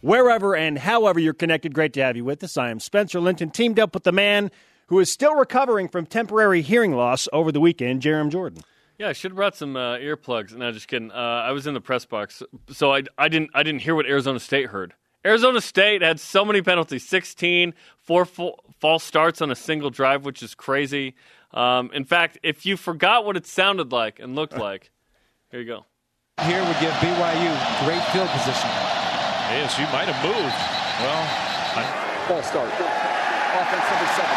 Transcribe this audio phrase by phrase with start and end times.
[0.00, 1.74] wherever and however you're connected.
[1.74, 2.56] Great to have you with us.
[2.56, 4.50] I am Spencer Linton, teamed up with the man
[4.86, 8.62] who is still recovering from temporary hearing loss over the weekend, Jarom Jordan.
[8.98, 10.54] Yeah, I should have brought some uh, earplugs.
[10.54, 11.10] No, just kidding.
[11.10, 14.04] Uh, I was in the press box, so I, I didn't I didn't hear what
[14.04, 14.92] Arizona State heard.
[15.24, 20.24] Arizona State had so many penalties 16, four full, false starts on a single drive,
[20.24, 21.14] which is crazy.
[21.52, 24.90] Um, in fact, if you forgot what it sounded like and looked like,
[25.50, 25.86] here you go.
[26.42, 28.99] Here would give BYU great field position.
[29.50, 30.58] ASU might have moved.
[31.02, 31.22] Well,
[31.74, 31.82] I...
[32.30, 32.70] false start.
[32.70, 34.30] Offense number 70.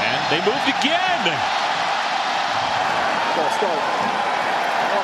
[0.00, 1.22] And they moved again.
[3.36, 3.82] False start.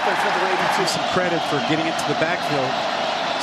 [0.00, 0.40] Offense number
[0.80, 0.88] 82.
[0.88, 2.72] Some credit for getting it to the backfield.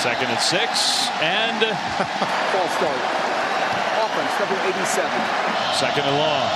[0.01, 1.61] Second and six, and
[2.57, 3.01] false start.
[4.01, 5.05] Offense number 87.
[5.77, 6.49] Second and long.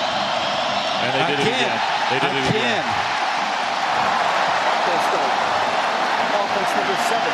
[1.05, 1.77] And they did it again.
[2.09, 2.85] They did it again.
[4.89, 5.51] False start.
[6.61, 7.29] Offense number 70.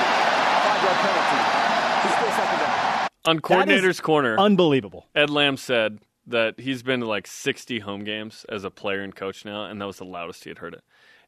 [0.64, 2.08] Five-yard penalty.
[2.08, 3.08] He's still second down.
[3.25, 5.06] On coordinator's corner, Unbelievable.
[5.16, 9.14] Ed Lamb said that he's been to like 60 home games as a player and
[9.14, 10.84] coach now, and that was the loudest he had heard it.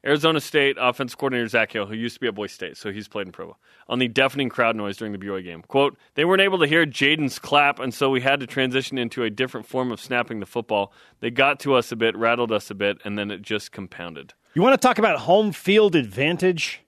[0.05, 3.09] Arizona State offense coordinator Zak Hill, who used to be at Boise State, so he's
[3.09, 3.57] played in Provo,
[3.89, 5.61] on the deafening crowd noise during the BYU game.
[5.63, 9.23] Quote, they weren't able to hear Jayden's clap, and so we had to transition into
[9.23, 10.93] a different form of snapping the football.
[11.19, 14.33] They got to us a bit, rattled us a bit, and then it just compounded.
[14.53, 16.81] You want to talk about home field advantage?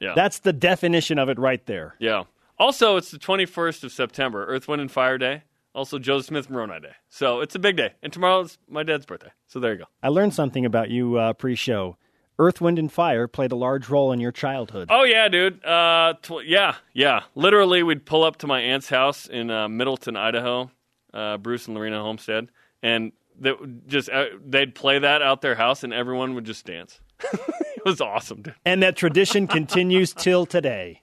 [0.00, 0.12] Yeah.
[0.14, 1.94] That's the definition of it right there.
[1.98, 2.24] yeah.
[2.60, 5.44] Also, it's the 21st of September, Earth, Wind, and Fire Day.
[5.76, 6.92] Also, Joseph Smith Moroni Day.
[7.08, 7.92] So it's a big day.
[8.02, 9.30] And tomorrow's my dad's birthday.
[9.46, 9.84] So there you go.
[10.02, 11.96] I learned something about you uh, pre show.
[12.36, 14.88] Earth, Wind, and Fire played a large role in your childhood.
[14.90, 15.64] Oh yeah, dude.
[15.64, 17.22] Uh, tw- yeah, yeah.
[17.36, 20.70] Literally, we'd pull up to my aunt's house in uh, Middleton, Idaho,
[21.14, 22.48] uh, Bruce and Lorena Homestead,
[22.82, 23.52] and they
[23.86, 26.98] just uh, they'd play that out their house, and everyone would just dance.
[27.32, 28.54] it was awesome, dude.
[28.64, 31.02] And that tradition continues till today.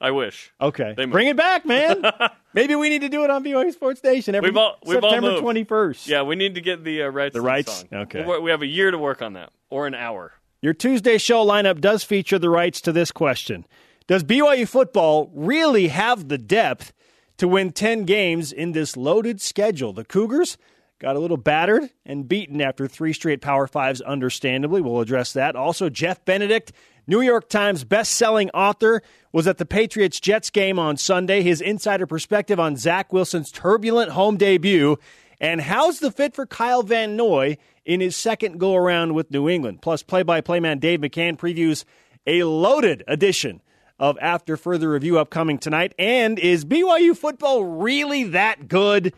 [0.00, 0.52] I wish.
[0.60, 0.92] Okay.
[0.96, 1.06] They.
[1.06, 2.04] Bring it back, man.
[2.54, 5.40] Maybe we need to do it on BYU Sports Station every We've all- we've September
[5.40, 5.44] moved.
[5.44, 6.06] 21st.
[6.08, 7.32] Yeah, we need to get the uh, rights.
[7.32, 7.78] The rights?
[7.90, 8.00] song.
[8.02, 8.24] Okay.
[8.24, 10.34] We'll- we have a year to work on that, or an hour.
[10.60, 13.66] Your Tuesday show lineup does feature the rights to this question
[14.06, 16.92] Does BYU football really have the depth
[17.38, 19.92] to win 10 games in this loaded schedule?
[19.94, 20.58] The Cougars
[20.98, 24.80] got a little battered and beaten after three straight Power Fives, understandably.
[24.80, 25.56] We'll address that.
[25.56, 26.72] Also, Jeff Benedict,
[27.06, 29.02] New York Times best-selling author,
[29.32, 31.42] was at the Patriots Jets game on Sunday.
[31.42, 34.96] His insider perspective on Zach Wilson's turbulent home debut
[35.40, 39.48] and how's the fit for Kyle Van Noy in his second go around with New
[39.48, 39.82] England.
[39.82, 41.84] Plus, play-by-play man Dave McCann previews
[42.26, 43.60] a loaded edition
[43.98, 45.94] of After Further Review upcoming tonight.
[45.98, 49.14] And is BYU football really that good,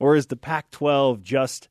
[0.00, 1.68] or is the Pac-12 just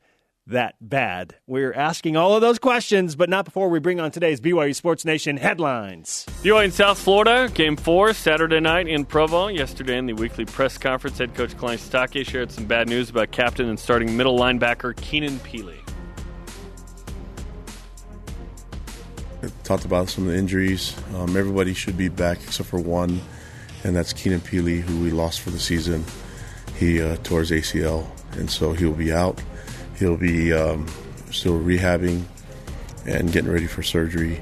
[0.48, 1.36] that bad?
[1.46, 5.04] We're asking all of those questions, but not before we bring on today's BYU Sports
[5.04, 6.26] Nation headlines.
[6.44, 9.48] BYU in South Florida, game four, Saturday night in Provo.
[9.48, 13.32] Yesterday in the weekly press conference, head coach Kalani Sitake shared some bad news about
[13.32, 15.80] captain and starting middle linebacker Keenan Pili.
[19.64, 20.96] talked about some of the injuries.
[21.16, 23.22] Um, everybody should be back except for one,
[23.84, 26.04] and that's Keenan Pili, who we lost for the season.
[26.76, 29.42] He uh, tore his ACL, and so he'll be out.
[29.98, 30.88] He'll be um,
[31.32, 32.24] still rehabbing
[33.06, 34.42] and getting ready for surgery.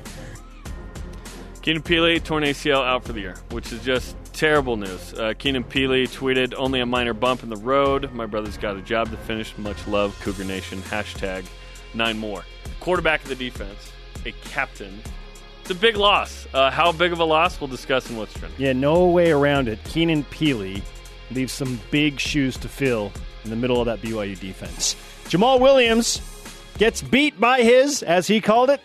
[1.62, 5.14] Keenan Pili, torn ACL, out for the year, which is just terrible news.
[5.14, 8.12] Uh, Keenan Pili tweeted, only a minor bump in the road.
[8.14, 9.58] My brother's got a job to finish.
[9.58, 10.80] Much love, Cougar Nation.
[10.84, 11.46] Hashtag
[11.94, 12.46] nine more.
[12.80, 13.92] Quarterback of the defense,
[14.25, 15.02] a captain.
[15.62, 16.48] It's a big loss.
[16.54, 17.59] Uh, how big of a loss?
[17.59, 18.62] We'll discuss in what's trending.
[18.62, 19.84] Yeah, no way around it.
[19.84, 20.81] Keenan Pili
[21.31, 23.12] leaves some big shoes to fill
[23.48, 24.96] in the middle of that BYU defense.
[25.26, 26.22] Jamaal Williams
[26.78, 28.82] gets beat by his, as he called it,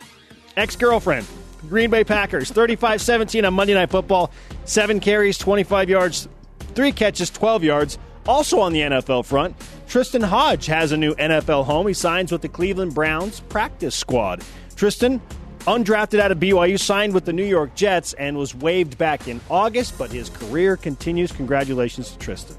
[0.56, 1.26] ex girlfriend.
[1.69, 4.32] Green Bay Packers, 35 17 on Monday Night Football.
[4.64, 6.29] Seven carries, 25 yards,
[6.75, 7.99] three catches, 12 yards.
[8.26, 9.56] Also on the NFL front,
[9.88, 11.88] Tristen Hoge has a new NFL home.
[11.88, 14.44] He signs with the Cleveland Browns practice squad.
[14.76, 15.20] Tristen,
[15.61, 19.41] undrafted out of BYU, signed with the New York Jets and was waived back in
[19.50, 21.32] August, but his career continues.
[21.32, 22.56] Congratulations to Tristen.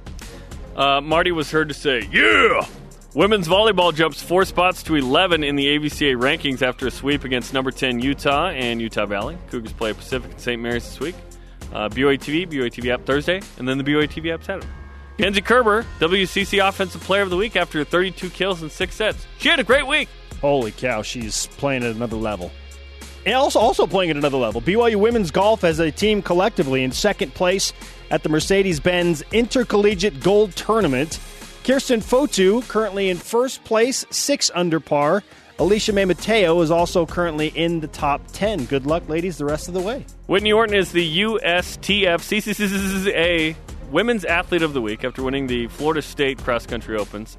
[0.75, 2.65] Uh, Marty was heard to say, Yeah!
[3.13, 7.53] Women's volleyball jumps four spots to 11 in the AVCA rankings after a sweep against
[7.53, 9.37] number 10 Utah and Utah Valley.
[9.51, 10.59] Cougars play Pacific and St.
[10.59, 11.15] Mary's this week.
[11.71, 14.67] uh, BYU TV, BYU TV app Thursday, and then the BYU TV app Saturday.
[15.19, 19.27] Kenzie Koerber, WCC Offensive Player of the Week after 32 kills and six sets.
[19.37, 20.09] She had a great week.
[20.41, 22.51] Holy cow, she's playing at another level.
[23.25, 24.61] Also, also playing at another level.
[24.61, 27.71] BYU women's golf as a team collectively in second place
[28.11, 31.19] at the Mercedes Benz Intercollegiate Gold Tournament.
[31.63, 35.23] Kerstin Fotu currently in first place, six under par.
[35.59, 38.65] Alicia May Mateo is also currently in the top 10.
[38.65, 40.05] Good luck, ladies, the rest of the way.
[40.27, 43.55] Whitney Orton is the USTF CCCA
[43.91, 47.37] Women's Athlete of the Week after winning the Florida State Cross Country Opens,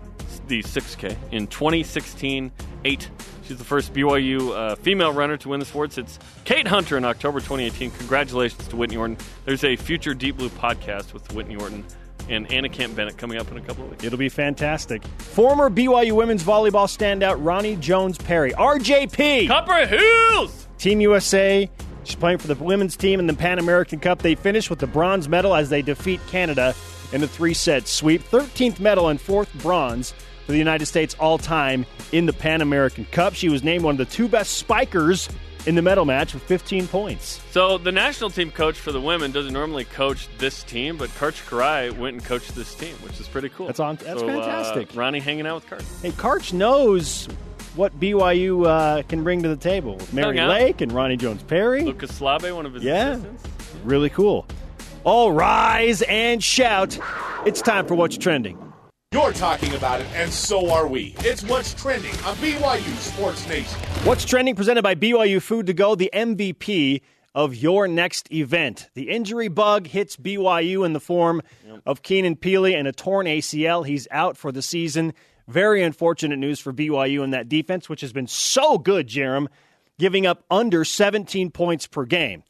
[0.48, 2.52] the 6K, in 2016
[2.84, 3.10] 8.
[3.44, 5.98] She's the first BYU uh, female runner to win the sports.
[5.98, 7.90] It's Kate Hunter in October 2018.
[7.90, 9.18] Congratulations to Whitney Orton.
[9.44, 11.84] There's a future Deep Blue podcast with Whitney Orton
[12.28, 14.04] and Anna Camp Bennett coming up in a couple of weeks.
[14.04, 15.04] It'll be fantastic.
[15.18, 19.48] Former BYU women's volleyball standout Roni Jones Perry, RJP.
[19.48, 20.68] Copper Hills!
[20.78, 21.68] Team USA.
[22.04, 24.20] She's playing for the women's team in the Pan American Cup.
[24.20, 26.74] They finish with the bronze medal as they defeat Canada
[27.12, 28.22] in a three set sweep.
[28.22, 30.12] 13th medal and fourth bronze
[30.46, 33.34] for the United States all time in the Pan American Cup.
[33.34, 35.28] She was named one of the two best spikers
[35.66, 37.40] in the medal match with 15 points.
[37.50, 41.42] So the national team coach for the women doesn't normally coach this team, but Karch
[41.48, 43.66] Kiraly went and coached this team, which is pretty cool.
[43.66, 43.96] That's on.
[43.96, 44.90] That's So, uh, fantastic.
[44.90, 46.02] Roni hanging out with Karch.
[46.02, 47.26] Hey, Karch knows
[47.76, 49.96] what BYU uh, can bring to the table.
[49.96, 51.82] with Mary Lake and Roni Jones Perry.
[51.82, 53.12] Luka Slabe, one of his Yeah.
[53.12, 53.44] assistants.
[53.84, 54.46] Really cool.
[55.04, 56.98] All rise and shout.
[57.46, 58.58] It's time for What's Trending.
[59.14, 61.14] You're talking about it, and so are we.
[61.20, 63.78] It's what's trending on BYU Sports Nation.
[64.02, 67.00] What's Trending presented by BYU Food to Go, the MVP
[67.32, 68.90] of your next event.
[68.94, 71.42] The injury bug hits BYU in the form
[71.86, 73.86] of Keenan Pili and a torn ACL.
[73.86, 75.14] He's out for the season.
[75.46, 79.46] Very unfortunate news for BYU in that defense, which has been so good, Jarom,
[79.96, 82.42] giving up under 17 points per game.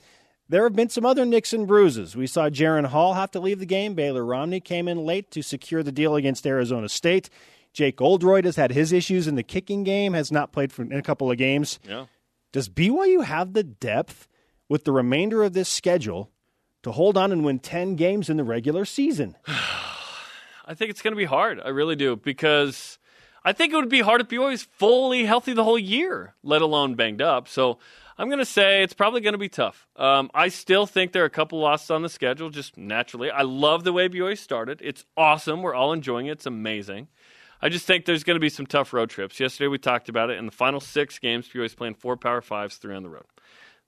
[0.48, 2.14] There have been some other nicks and bruises.
[2.14, 3.94] We saw Jaren Hall have to leave the game.
[3.94, 7.30] Baylor Romney came in late to secure the deal against Arizona State.
[7.72, 10.92] Jake Oldroyd has had his issues in the kicking game, has not played for in
[10.92, 11.80] a couple of games.
[11.88, 12.06] Yeah.
[12.52, 14.28] Does BYU have the depth
[14.68, 16.30] with the remainder of this schedule
[16.82, 19.36] to hold on and win 10 games in the regular season?
[20.66, 21.60] I think it's going to be hard.
[21.64, 22.98] I really do because
[23.44, 26.62] I think it would be hard if BYU is fully healthy the whole year, let
[26.62, 27.48] alone banged up.
[27.48, 27.78] So
[28.16, 29.86] I'm going to say it's probably going to be tough.
[29.96, 33.30] Um, I still think there are a couple losses on the schedule, just naturally.
[33.30, 34.80] I love the way BYU started.
[34.82, 35.62] It's awesome.
[35.62, 36.32] We're all enjoying it.
[36.32, 37.08] It's amazing.
[37.60, 39.40] I just think there's going to be some tough road trips.
[39.40, 40.38] Yesterday we talked about it.
[40.38, 43.24] In the final six games, BYU is playing four Power Fives, three on the road.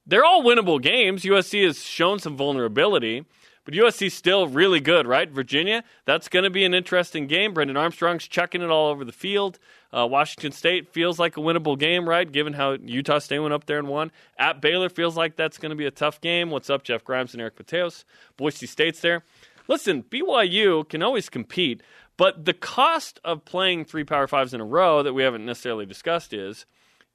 [0.07, 1.23] They're all winnable games.
[1.23, 3.25] USC has shown some vulnerability,
[3.67, 5.29] but USC's still really good, right?
[5.29, 7.53] Virginia, that's going to be an interesting game.
[7.53, 9.59] Brennan Armstrong's chucking it all over the field.
[9.93, 12.31] Uh, Washington State feels like a winnable game, right?
[12.31, 14.13] Given how Utah State went up there and won.
[14.39, 16.51] At Baylor feels like that's going to be a tough game.
[16.51, 18.05] What's up, Jeff Grimes and Eric Mateos?
[18.37, 19.25] Boise State's there.
[19.67, 21.83] Listen, BYU can always compete,
[22.17, 25.87] but the cost of playing three Power Fives in a row that we haven't necessarily
[25.87, 26.67] discussed is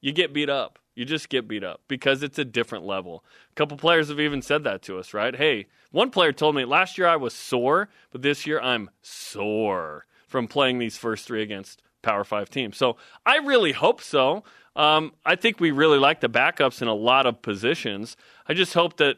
[0.01, 0.79] you get beat up.
[0.95, 3.23] You just get beat up because it's a different level.
[3.51, 5.35] A couple players have even said that to us, right?
[5.35, 10.05] Hey, one player told me last year I was sore, but this year I'm sore
[10.27, 12.77] from playing these first three against Power Five teams.
[12.77, 14.43] So I really hope so.
[14.75, 18.15] Um, I think we really like the backups in a lot of positions.
[18.47, 19.17] I just hope that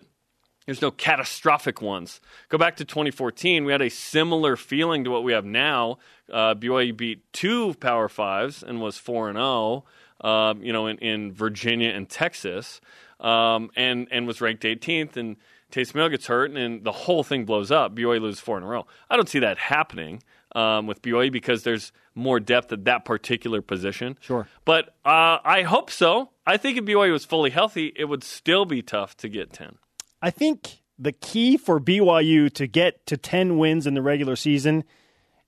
[0.65, 2.21] there's no catastrophic ones.
[2.49, 3.65] Go back to 2014.
[3.65, 5.97] We had a similar feeling to what we have now.
[6.31, 9.83] Uh, BYU beat two Power Fives and was 4 and 0.
[10.23, 12.80] Um, you know, in, in, Virginia and Texas,
[13.19, 15.18] um, and and was ranked 18th.
[15.18, 15.35] And
[15.69, 17.94] Taysom Hill gets hurt, and, and, the whole thing blows up.
[17.94, 18.85] BYU loses four in a row.
[19.09, 20.23] I don't see that happening
[20.56, 24.18] um, with BYU because there's more depth at that particular position.
[24.21, 26.30] Sure, but uh, I hope so.
[26.45, 29.77] I think if BYU was fully healthy, it would still be tough to get 10.
[30.21, 34.83] I think the key for BYU to get to 10 wins in the regular season,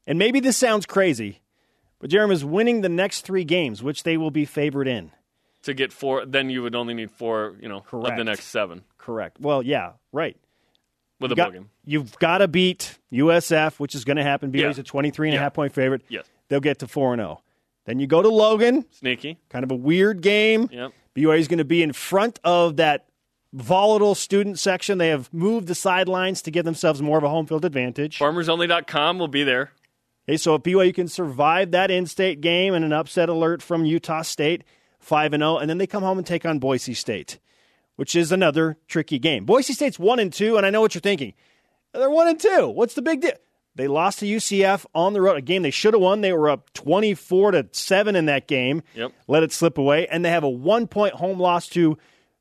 [0.06, 1.40] and maybe this sounds crazy,
[2.00, 5.12] but Jeremy is winning the next three games, which they will be favored in.
[5.64, 8.18] To get four, then you would only need four, you know, of Correct.
[8.18, 9.40] the next seven Correct.
[9.40, 10.38] Well, yeah, right.
[11.20, 11.70] with a You got- book game.
[11.86, 14.52] You've got to beat USF, which is going to happen.
[14.52, 14.82] BYU's Yeah.
[14.82, 16.02] a 23 and a half point favorite.
[16.10, 16.26] Yes.
[16.50, 17.42] They'll get to 4 and 0.
[17.86, 19.38] Then you go to Logan, Sneaky.
[19.50, 20.68] kind of a weird game.
[20.72, 20.92] Yep.
[21.16, 23.06] BYU's going to be in front of that
[23.54, 24.98] volatile student section.
[24.98, 28.20] They have moved the sidelines to give themselves more of a home field advantage.
[28.20, 29.72] FarmersOnly.com will be there.
[30.28, 34.24] Okay, so if BYU can survive that in-state game and an upset alert from Utah
[34.24, 34.64] State,
[35.00, 37.38] five and zero, and then they come home and take on Boise State,
[37.96, 39.46] which is another tricky game.
[39.46, 41.34] Boise State's one and two, and I know what you're thinking.
[41.94, 42.68] They're one and two.
[42.70, 43.34] What's the big deal?
[43.76, 46.22] They lost to UCF on the road, a game they should have won.
[46.22, 48.82] They were up 24 to seven in that game.
[48.96, 49.12] Yep.
[49.28, 51.98] Let it slip away, and they have a one-point home loss to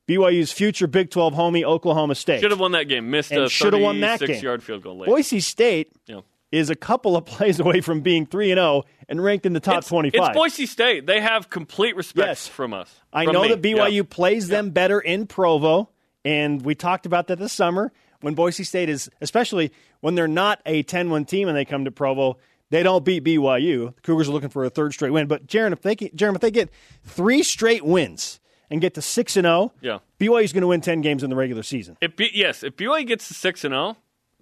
[0.07, 2.41] BYU's future Big 12 homie, Oklahoma State.
[2.41, 3.11] Should have won that game.
[3.11, 4.43] Missed And a shoulda won that game.
[4.43, 5.09] yard field goal late.
[5.09, 6.21] Boise State Yeah.
[6.55, 9.61] Is a couple of plays away from being 3 and 0 and ranked in the
[9.61, 10.21] top it's, 25.
[10.29, 11.05] It's Boise State.
[11.07, 12.49] They have complete respect Yes.
[12.49, 12.95] from us.
[13.13, 13.49] I from know me.
[13.49, 14.03] that BYU Yeah.
[14.09, 15.91] plays them better in Provo,
[16.25, 20.61] and we talked about that this summer when Boise State is, especially when they're not
[20.65, 22.39] a 10 1 team and they come to Provo,
[22.71, 23.95] they don't beat BYU.
[23.97, 25.27] The Cougars are looking for a third straight win.
[25.27, 26.71] But, Jarom, if they, get- Jarom, if they get
[27.05, 29.99] three straight wins and get to 6 and 0, Yeah.
[30.19, 31.97] BYU's going to win 10 games in the regular season.
[32.01, 33.97] If B, yes, if BYU gets to six and oh,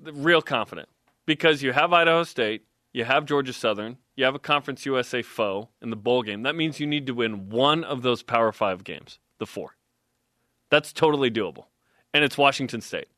[0.04, 0.88] zero, real confident
[1.26, 5.68] because you have Idaho State, you have Georgia Southern, you have a Conference USA foe
[5.80, 6.42] in the bowl game.
[6.42, 9.76] That means you need to win one of those Power Five games, the four.
[10.70, 11.66] That's totally doable,
[12.14, 13.08] and it's Washington State.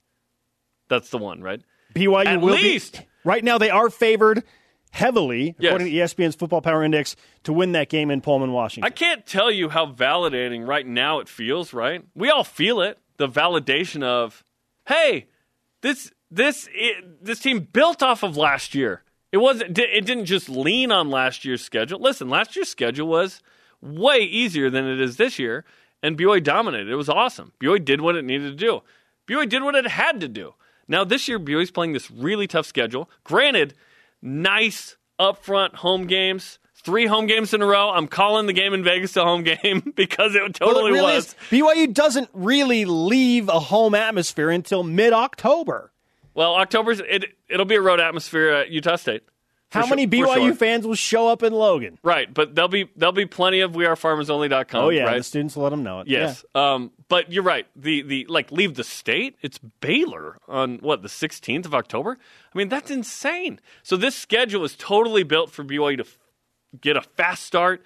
[0.89, 1.63] That's the one, right?
[1.95, 2.99] BYU At will least.
[3.01, 3.07] be.
[3.25, 4.43] Right now, they are favored
[4.91, 5.71] heavily, Yes.
[5.71, 8.87] according to ESPN's Football Power Index, to win that game in Pullman, Washington.
[8.87, 12.05] I can't tell you how validating right now it feels, right?
[12.15, 12.99] We all feel it.
[13.17, 14.45] The validation of,
[14.87, 15.27] hey,
[15.81, 19.03] this this it, this team built off of last year.
[19.33, 22.01] It wasn't it didn't just lean on last year's schedule.
[22.01, 23.41] Listen, last year's schedule was
[23.81, 25.65] way easier than it is this year,
[26.03, 26.89] and BYU dominated.
[26.91, 27.53] It was awesome.
[27.61, 28.83] BYU did what it needed to do.
[29.27, 30.55] BYU did what it had to do.
[30.87, 33.11] Now this year BYU's playing this really tough schedule.
[33.25, 33.75] Granted,
[34.23, 36.59] nice upfront home games.
[36.77, 37.91] Three home games in a row.
[37.91, 41.15] I'm calling the game in Vegas a home game because it Well, totally it really
[41.15, 41.29] was.
[41.29, 41.35] is.
[41.51, 45.91] BYU doesn't really leave a home atmosphere until mid October.
[46.35, 49.23] Well, October's it it'll be a road atmosphere at Utah State.
[49.75, 50.55] How many for BYU sure.
[50.55, 51.99] fans will show up in Logan?
[52.03, 54.85] Right, but there'll be there'll be plenty of wearefarmersonly.com.
[54.85, 55.19] Oh yeah, right?
[55.19, 56.09] the students will let them know it.
[56.09, 56.45] Yes.
[56.55, 57.67] Um, but you're right.
[57.75, 59.37] The the like leave the state.
[59.43, 62.19] It's Baylor on what the 16th of October.
[62.55, 63.61] I mean that's insane.
[63.83, 66.19] So this schedule is totally built for BYU to f-
[66.81, 67.83] get a fast start,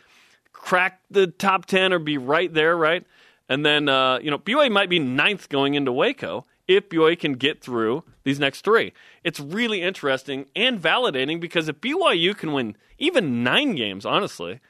[0.53, 3.07] crack the top 10, or be right there, right?
[3.49, 7.33] And then uh, you know BYU might be ninth going into Waco if BYU can
[7.33, 8.93] get through these next three.
[9.25, 14.61] It's really interesting and validating because if BYU can win even nine games, honestly,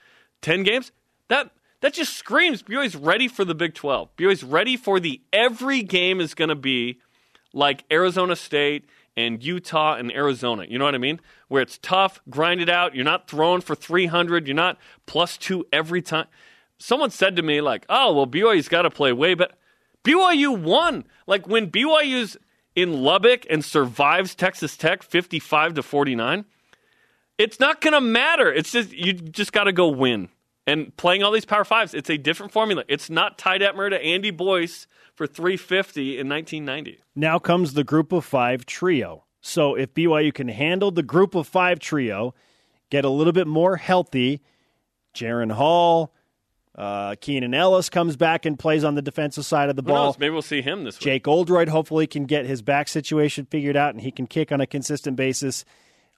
[0.40, 0.92] 10 games,
[1.26, 1.50] that
[1.80, 4.16] that just screams BYU's ready for the Big 12.
[4.16, 7.00] BYU's ready for the every game is going to be
[7.52, 10.64] like Arizona State and Utah and Arizona.
[10.68, 11.20] You know what I mean?
[11.48, 12.94] Where it's tough, grind it out.
[12.94, 14.46] You're not throwing for 300.
[14.46, 16.26] You're not plus two every time.
[16.78, 19.54] Someone said to me like, "Oh, well BYU's got to play way better."
[20.04, 21.04] BYU won.
[21.26, 22.36] Like when BYU's
[22.74, 26.44] in Lubbock and survives Texas Tech 55 to 49,
[27.38, 28.52] it's not going to matter.
[28.52, 30.28] It's just you just got to go win.
[30.66, 32.84] And playing all these Power Fives, it's a different formula.
[32.88, 37.00] It's not Ty Detmer to Andy Boyce for 350 in 1990.
[37.16, 39.24] Now comes the group of five trio.
[39.40, 42.34] So if BYU can handle the group of five trio,
[42.90, 44.42] get a little bit more healthy,
[45.14, 46.12] Jaren Hall,
[46.78, 50.06] uh, Keenan Ellis comes back and plays on the defensive side of the Who ball.
[50.06, 50.18] knows?
[50.18, 51.02] Maybe we'll see him this week.
[51.04, 54.60] Jake Oldroyd hopefully can get his back situation figured out and he can kick on
[54.60, 55.64] a consistent basis.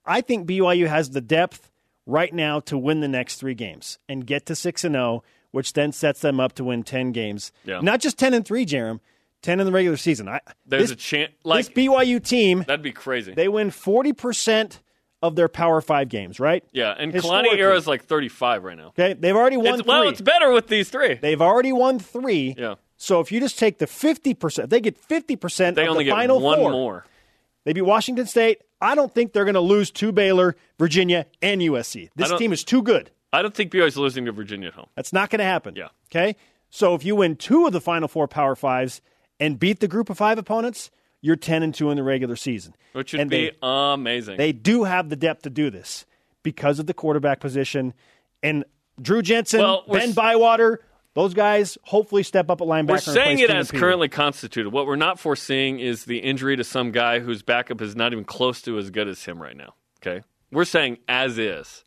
[0.05, 1.71] I think BYU has the depth
[2.05, 5.73] right now to win the next three games and get to six and zero, which
[5.73, 7.53] then sets them up to win ten games.
[7.65, 7.81] Yeah.
[7.81, 9.01] Not just ten and three, Jarom.
[9.43, 10.29] Ten in the regular season.
[10.29, 11.33] I, There's this, a chance.
[11.45, 13.33] Like this BYU team, that'd be crazy.
[13.33, 14.81] they win forty percent
[15.23, 16.65] of their Power Five games, right?
[16.73, 18.89] yeah, and Kalani era is like 35 right now.
[18.89, 19.89] Okay, they've already won It's, three.
[19.89, 21.15] well, it's better with these three.
[21.15, 22.55] They've already won three.
[22.59, 22.77] Yeah.
[22.97, 26.05] So if you just take the fifty percent, they get fifty percent They of only
[26.05, 26.71] the get final one four.
[26.71, 27.07] more.
[27.65, 28.63] They beat Washington State.
[28.81, 32.09] I don't think they're going to lose to Baylor, Virginia, and USC.
[32.17, 33.11] This don't- team is too good.
[33.33, 34.87] I don't think BYU is losing to Virginia at home.
[34.97, 35.77] That's not going to happen.
[35.77, 35.89] Yeah.
[36.11, 36.35] Okay.
[36.71, 39.01] So if you win two of the final four Power Fives
[39.39, 42.75] and beat the Group of Five opponents, you're ten and two in the regular season.
[42.93, 44.37] Which would And be they, amazing.
[44.37, 46.05] they do have the depth to do this
[46.43, 47.95] because of the quarterback position
[48.43, 48.65] and
[49.01, 50.81] Drew Jensen, Well, Ben Bywater.
[51.15, 52.91] Those guys hopefully step up at linebacker.
[52.91, 54.71] We're saying it as currently constituted.
[54.71, 58.25] What we're not foreseeing is the injury to some guy whose backup is not even
[58.25, 59.75] close to as good as him right now.
[60.01, 60.25] Okay?
[60.53, 61.85] We're saying as is.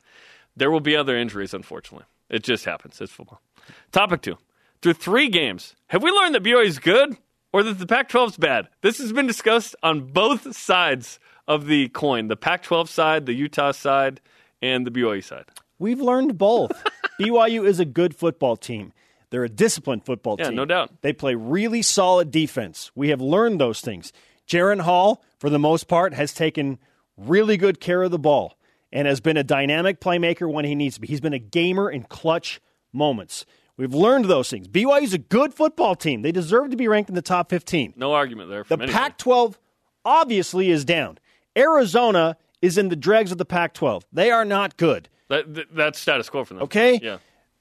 [0.58, 2.06] There will be other injuries, unfortunately.
[2.30, 3.00] It just happens.
[3.00, 3.42] It's football.
[3.92, 4.38] Topic two.
[4.82, 7.16] Through three games, have we learned that BYU is good
[7.54, 8.68] or that the Pac 12 is bad?
[8.82, 13.34] This has been discussed on both sides of the coin the Pac 12 side, the
[13.34, 14.20] Utah side,
[14.62, 15.46] and the BYU side.
[15.80, 16.72] We've learned both.
[17.20, 18.92] BYU is a good football team.
[19.30, 20.56] They're a disciplined football Yeah, team.
[20.56, 20.92] no doubt.
[21.02, 22.92] They play really solid defense.
[22.96, 24.14] We have learned those things.
[24.48, 26.78] Jaren Hall, for the most part, has taken
[27.18, 28.58] really good care of the ball
[28.92, 31.08] and has been a dynamic playmaker when he needs to be.
[31.08, 33.46] He's been a gamer in clutch moments.
[33.78, 34.68] We've learned those things.
[34.68, 36.22] BYU's a good football team.
[36.22, 37.94] They deserve to be ranked in the top 15.
[37.96, 38.64] No argument there.
[38.64, 39.58] The Pac 12
[40.06, 41.18] obviously is down.
[41.58, 44.06] Arizona is in the dregs of the Pac 12.
[44.14, 45.10] They are not good.
[45.30, 46.64] That, that- that's status quo for them.
[46.64, 47.00] Okay?
[47.02, 47.18] Yeah.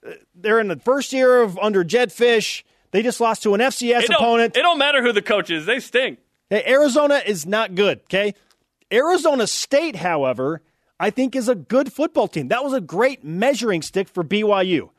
[0.07, 2.63] Uh, they're in the first year of under Jedd Fisch.
[2.91, 4.57] They just lost to an FCS It opponent.
[4.57, 6.19] it don't matter who the coach is; they stink.
[6.51, 8.35] Hey, Arizona is not good, okay?
[8.93, 10.61] Arizona State, however,
[11.01, 12.49] I think is a good football team.
[12.49, 14.91] That was a great measuring stick for BYU.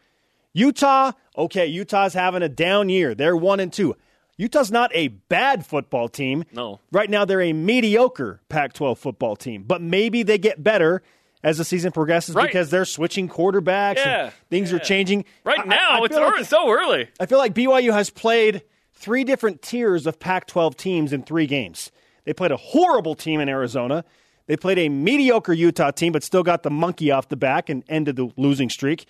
[0.54, 3.16] Utah, okay, Utah's having a down year.
[3.16, 3.96] They're 1 and 2.
[4.38, 6.44] Utah's not a bad football team.
[6.54, 6.80] No.
[6.92, 11.02] Right now they're a mediocre Pac-12 football team, but maybe they get better
[11.44, 12.48] as the season progresses Right.
[12.48, 15.26] because they're switching quarterbacks Yeah, and things are changing.
[15.44, 17.10] Right I- now, I- I it's like- ear- so early.
[17.20, 21.46] I feel like BYU has played three different tiers of Pac 12 teams in three
[21.48, 21.92] games.
[22.26, 24.06] They played a horrible team in Arizona.
[24.48, 27.84] They played a mediocre Utah team, but still got the monkey off the back and
[27.90, 29.06] ended the losing streak.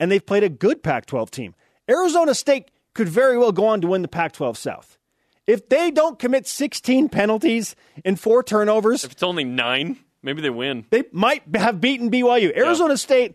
[0.00, 1.54] And they've played a good Pac 12 team.
[1.90, 4.98] Arizona State could very well go on to win the Pac 12 South.
[5.46, 7.74] If they don't commit 16 penalties
[8.04, 10.84] and four turnovers, If it's only nine, maybe they win.
[10.90, 12.54] they might have beaten BYU.
[12.56, 13.34] Arizona State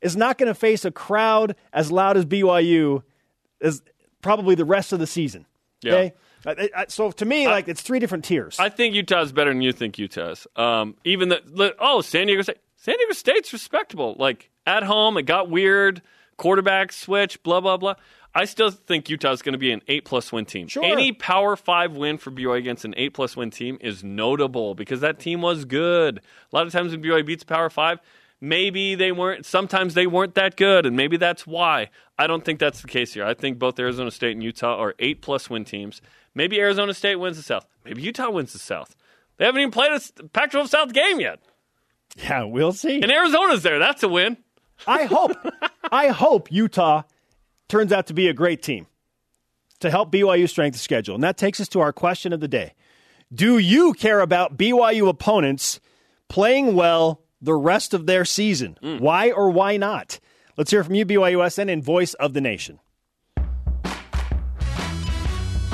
[0.00, 3.02] is not going to face a crowd as loud as BYU
[3.60, 3.82] as
[4.20, 5.46] probably the rest of the season.
[5.86, 6.12] Okay?
[6.46, 8.58] I- I- So to me, like it's three different tiers.
[8.58, 10.46] I think Utah's better than you think Utah's.
[10.56, 14.14] Um, even the oh San Diego State, San Diego State's respectable.
[14.18, 16.02] Like at home, it got weird.
[16.36, 17.94] Quarterback switch, blah blah blah.
[18.34, 20.66] I still think Utah's going to be an eight plus win team.
[20.66, 20.84] Sure.
[20.84, 25.00] Any Power Five win for BYU against an eight plus win team is notable because
[25.00, 26.18] that team was good.
[26.18, 28.00] A lot of times when BYU beats Power Five,
[28.38, 29.46] maybe they weren't.
[29.46, 31.88] Sometimes they weren't that good, and maybe that's why.
[32.18, 33.24] I don't think that's the case here.
[33.24, 36.02] I think both Arizona State and Utah are eight plus win teams.
[36.34, 37.66] Maybe Arizona State wins the South.
[37.82, 38.94] Maybe Utah wins the South.
[39.38, 41.40] They haven't even played a Pac 12 South game yet.
[42.16, 43.00] Yeah, we'll see.
[43.00, 43.78] And Arizona's there.
[43.78, 44.36] That's a win.
[44.86, 45.32] I hope,
[45.92, 47.02] I hope Utah
[47.68, 48.86] turns out to be a great team
[49.80, 51.14] to help BYU strength of schedule.
[51.14, 52.74] And that takes us to our question of the day.
[53.32, 55.80] Do you care about BYU opponents
[56.28, 58.78] playing well the rest of their season?
[58.82, 59.00] Mm.
[59.00, 60.20] Why or why not?
[60.56, 62.78] Let's hear from you, BYUSN, and voice of the nation.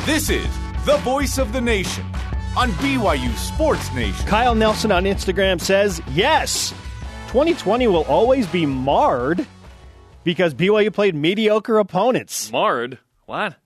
[0.07, 0.49] This is
[0.87, 2.07] the voice of the nation
[2.57, 4.27] on BYU Sports Nation.
[4.27, 6.71] Kyle Nelson on Instagram says, yes,
[7.29, 9.47] 2020 will always be marred
[10.25, 12.51] because BYU played mediocre opponents.
[12.51, 12.99] Marred.
[13.27, 13.57] What?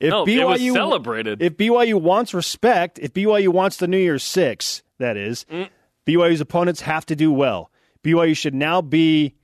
[0.00, 1.42] If No, it was celebrated.
[1.42, 5.68] If BYU wants respect, if BYU wants the New Year's Six, that is, Mm.
[6.06, 7.70] BYU's opponents have to do well.
[8.02, 9.34] BYU should now be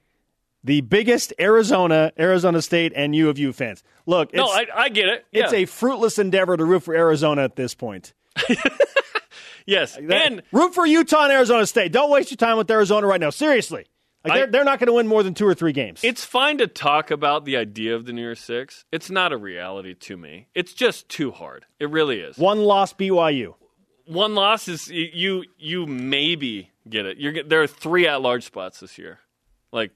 [0.65, 3.85] the biggest Arizona, Arizona State, and U of U fans.
[4.07, 5.27] Look, it's, no, I, I get it.
[5.31, 8.15] it's a fruitless endeavor to root for Arizona at this point.
[9.67, 9.97] yes.
[9.97, 11.93] And root for Utah and Arizona State.
[11.93, 13.31] Don't waste your time with Arizona right now.
[13.31, 13.87] Seriously.
[14.25, 16.01] Like they're, they're not going to win more than two or three games.
[16.03, 18.85] it's fine to talk about the idea of the New Year's Six.
[18.91, 20.49] It's not a reality to me.
[20.53, 21.65] It's just too hard.
[21.79, 22.37] It really is.
[22.37, 23.55] One loss BYU.
[24.07, 25.45] One loss is you.
[25.59, 27.19] You maybe get it.
[27.19, 29.21] You're there are three at large spots this year.
[29.73, 29.93] Like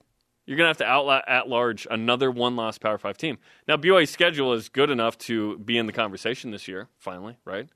[0.46, 3.38] you're gonna have to outla at large another one loss Power Five team.
[3.66, 6.88] Now BYU's schedule is good enough to be in the conversation this year.
[6.98, 7.68] Finally, right?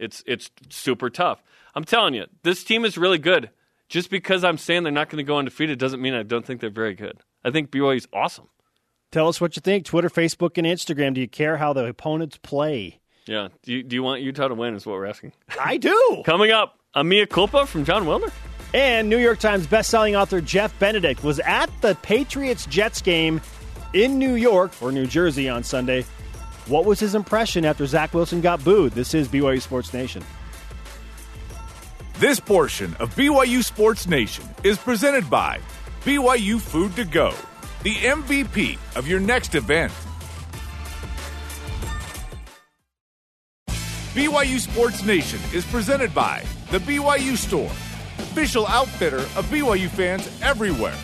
[0.00, 1.42] It's it's super tough.
[1.74, 3.50] I'm telling you, this team is really good.
[3.88, 6.60] Just because I'm saying they're not going to go undefeated doesn't mean I don't think
[6.60, 7.18] they're very good.
[7.44, 8.48] I think BYU's awesome.
[9.10, 9.84] Tell us what you think.
[9.84, 11.14] Twitter, Facebook, and Instagram.
[11.14, 13.00] Do you care how the opponents play?
[13.26, 13.48] Yeah.
[13.62, 14.74] Do you, do you want Utah to win?
[14.74, 15.32] Is what we're asking.
[15.60, 16.22] I do.
[16.24, 18.32] Coming up, a mea culpa from Jon Wilner.
[18.72, 23.40] And New York Times bestselling author Jeff Benedict was at the Patriots Jets game
[23.92, 26.04] in New York or New Jersey on Sunday.
[26.70, 28.92] What was his impression after Zach Wilson got booed?
[28.92, 30.22] This is BYU Sports Nation.
[32.20, 35.58] This portion of BYU Sports Nation is presented by
[36.04, 37.34] BYU Food to Go,
[37.82, 39.92] the MVP of your next event.
[44.14, 47.72] BYU Sports Nation is presented by the BYU Store,
[48.18, 50.94] official outfitter of BYU fans everywhere.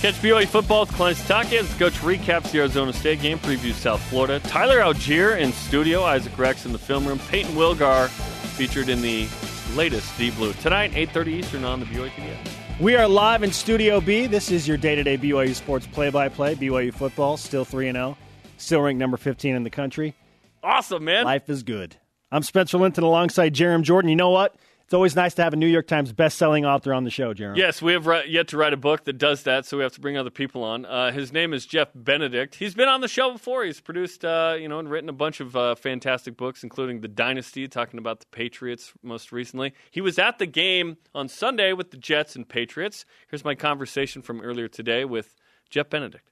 [0.00, 4.00] Catch BYU football with Kalani Sitake as coach recaps the Arizona State game, previews South
[4.10, 4.38] Florida.
[4.40, 8.08] Tyler Allgeier in studio, Isaac Rex in the film room, Payton Wilgar
[8.56, 9.26] featured in the
[9.74, 10.52] latest Deep Blue.
[10.54, 12.36] Tonight, 8.30 Eastern on the BYU TV.
[12.78, 14.26] We are live in Studio B.
[14.26, 16.56] This is your day-to-day BYU sports play-by-play.
[16.56, 18.18] BYU football still 3 and 0,
[18.58, 20.14] still ranked number 15 in the country.
[20.62, 21.24] Awesome, man.
[21.24, 21.96] Life is good.
[22.30, 24.10] I'm Spencer Linton alongside Jarom Jordan.
[24.10, 24.54] You know what?
[24.86, 27.58] It's always nice to have a New York Times best-selling author on the show, Jeremy.
[27.58, 29.90] Yes, we have ri- yet to write a book that does that, so we have
[29.94, 30.84] to bring other people on.
[30.86, 32.54] Uh, his name is Jeff Benedict.
[32.54, 33.64] He's been on the show before.
[33.64, 37.08] He's produced, uh, you know, and written a bunch of uh, fantastic books, including The
[37.08, 39.74] Dynasty, talking about the Patriots most recently.
[39.90, 43.04] He was at the game on Sunday with the Jets and Patriots.
[43.28, 45.34] Here's my conversation from earlier today with
[45.68, 46.30] Jeff Benedict.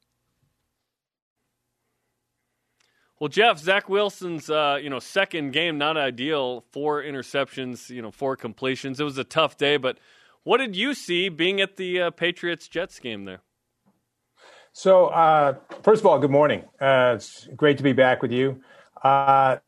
[3.21, 6.65] Well, Jeff, Zach Wilson's uh, you know second game not ideal.
[6.73, 9.01] Four interceptions, you know, four completions.
[9.01, 9.99] It was a tough day, but
[10.43, 13.41] what did you see being at the uh, Patriots Jets game there?
[14.73, 16.65] So, uh, first of all, good morning.
[16.81, 18.61] Uh, it's great to be back with you.
[19.03, 19.59] Uh,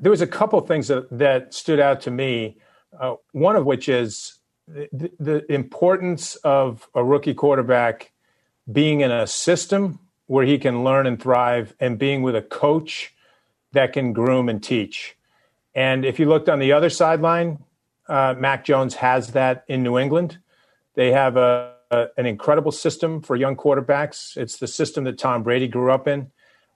[0.00, 2.58] there was a couple things that, that stood out to me.
[2.98, 8.12] Uh, one of which is the, the importance of a rookie quarterback
[8.70, 13.14] being in a system where he can learn and thrive, and being with a coach
[13.72, 15.16] that can groom and teach.
[15.74, 17.58] And if you looked on the other sideline,
[18.08, 20.38] uh, Mac Jones has that in New England.
[20.94, 24.36] They have a, a, an incredible system for young quarterbacks.
[24.36, 26.30] It's the system that Tom Brady grew up in.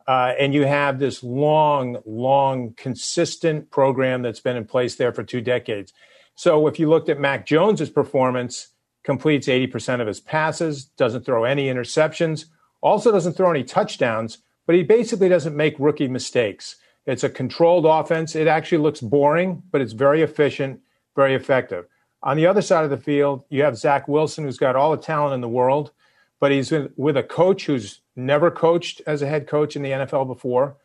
[0.06, 5.22] Uh, and you have this long, long, consistent program that's been in place there for
[5.22, 5.92] two decades.
[6.34, 8.68] So if you looked at Mac Jones's performance,
[9.04, 12.46] completes 80% of his passes, doesn't throw any interceptions,
[12.82, 16.76] also doesn't throw any touchdowns, but he basically doesn't make rookie mistakes.
[17.06, 18.36] It's a controlled offense.
[18.36, 20.80] It actually looks boring, but it's very efficient,
[21.16, 21.86] very effective.
[22.22, 25.02] On the other side of the field, you have Zach Wilson, who's got all the
[25.02, 25.90] talent in the world,
[26.38, 30.26] but he's with a coach who's never coached as a head coach in the NFL
[30.26, 30.76] before.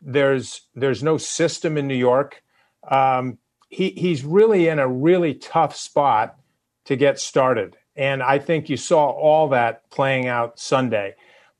[0.00, 2.42] There's there's no system in New York.
[2.88, 3.38] Um,
[3.68, 6.38] he he's really in a really tough spot
[6.84, 11.14] to get started, and I think you saw all that playing out Sunday.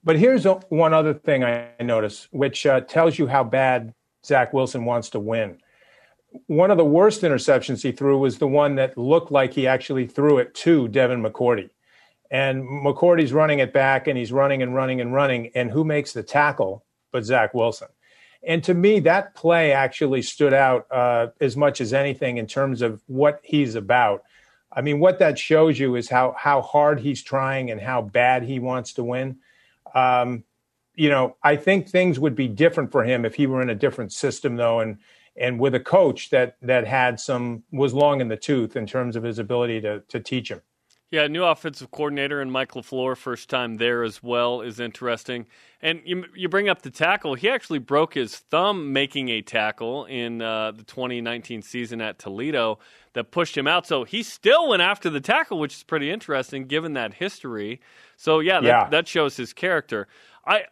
[0.06, 3.92] But here's a, one other thing I noticed, which uh, tells you how bad
[4.24, 5.58] Zach Wilson wants to win.
[6.46, 10.06] One of the worst interceptions he threw was the one that looked like he actually
[10.06, 11.70] threw it to Devin McCourty.
[12.30, 15.50] And McCourty's running it back and he's running and running and running.
[15.56, 17.88] And who makes the tackle but Zach Wilson?
[18.46, 22.80] And to me, that play actually stood out uh, as much as anything in terms
[22.80, 24.22] of what he's about.
[24.70, 28.44] I mean, what that shows you is how how hard he's trying and how bad
[28.44, 29.38] he wants to win.
[29.96, 30.44] Um,
[30.94, 33.74] you know, I think things would be different for him if he were in a
[33.74, 34.98] different system, though, and
[35.36, 39.16] and with a coach that that had some was long in the tooth in terms
[39.16, 40.62] of his ability to to teach him.
[41.10, 45.46] Yeah, new offensive coordinator and Mike LaFleur, first time there as well, is interesting.
[45.80, 47.34] And you, you bring up the tackle.
[47.34, 52.80] He actually broke his thumb making a tackle in uh, the 2019 season at Toledo
[53.12, 53.86] that pushed him out.
[53.86, 57.80] So he still went after the tackle, which is pretty interesting given that history.
[58.16, 58.88] So, yeah, that, yeah.
[58.88, 60.08] that shows his character.
[60.44, 60.64] I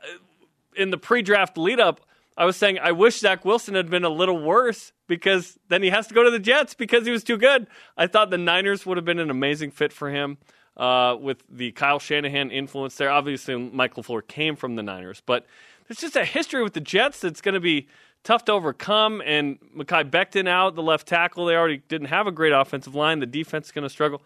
[0.76, 2.00] In the pre draft lead up,
[2.36, 5.90] I was saying I wish Zach Wilson had been a little worse because then he
[5.90, 7.66] has to go to the Jets because he was too good.
[7.96, 10.38] I thought the Niners would have been an amazing fit for him
[10.76, 13.10] uh, with the Kyle Shanahan influence there.
[13.10, 15.46] Obviously, Michael LaFleur came from the Niners, but
[15.86, 17.88] there's just a history with the Jets that's going to be
[18.24, 19.22] tough to overcome.
[19.24, 23.20] And Mekhi Becton out, the left tackle, they already didn't have a great offensive line.
[23.20, 24.22] The defense is going to struggle.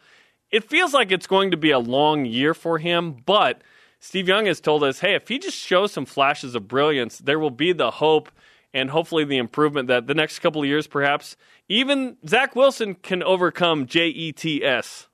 [0.51, 3.61] It feels like it's going to be a long year for him, but–
[4.01, 7.39] Steve Young has told us, hey, if he just shows some flashes of brilliance, there
[7.39, 8.31] will be the hope
[8.73, 11.37] and hopefully the improvement that the next couple of years, perhaps,
[11.69, 15.07] even Zach Wilson can overcome JETS.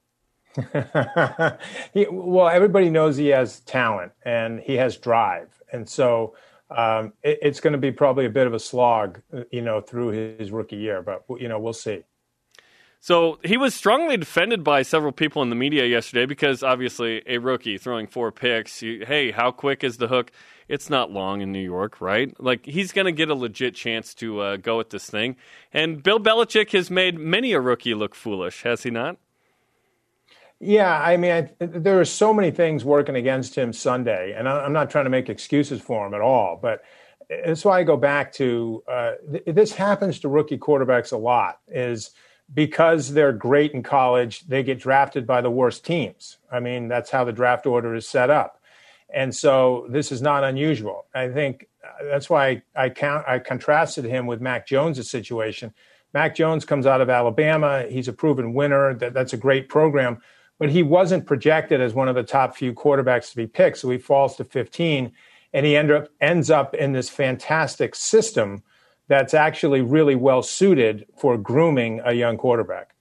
[1.94, 5.48] he, well, everybody knows he has talent and he has drive.
[5.72, 6.36] And so
[6.70, 9.20] um, it, it's going to be probably a bit of a slog,
[9.50, 12.04] you know, through his, his rookie year, but, you know, we'll see.
[13.04, 17.36] So he was strongly defended by several people in the media yesterday because obviously a
[17.36, 18.80] rookie throwing four picks.
[18.80, 20.32] You, hey, how quick is the hook?
[20.68, 22.34] It's not long in New York, right?
[22.40, 25.36] Like he's going to get a legit chance to uh, go at this thing.
[25.70, 29.18] And Bill Belichick has made many a rookie look foolish, has he not?
[30.58, 34.72] Yeah, I mean, I, there are so many things working against him Sunday, and I'm
[34.72, 36.80] not trying to make excuses for him at all, but
[37.28, 41.60] that's why I go back to uh, th- this happens to rookie quarterbacks a lot.
[41.68, 42.12] Is
[42.52, 46.38] because they're great in college, they get drafted by the worst teams.
[46.52, 48.60] I mean, that's how the draft order is set up.
[49.12, 51.06] And so this is not unusual.
[51.14, 55.72] I think uh, that's why I, count, I contrasted him with Mac Jones' situation.
[56.12, 57.86] Mac Jones comes out of Alabama.
[57.88, 58.94] He's a proven winner.
[58.94, 60.20] That, that's a great program.
[60.58, 63.78] But he wasn't projected as one of the top few quarterbacks to be picked.
[63.78, 65.12] So he falls to 15
[65.52, 68.62] and he end up, ends up in this fantastic system
[69.08, 72.93] that's actually really well suited for grooming a young quarterback.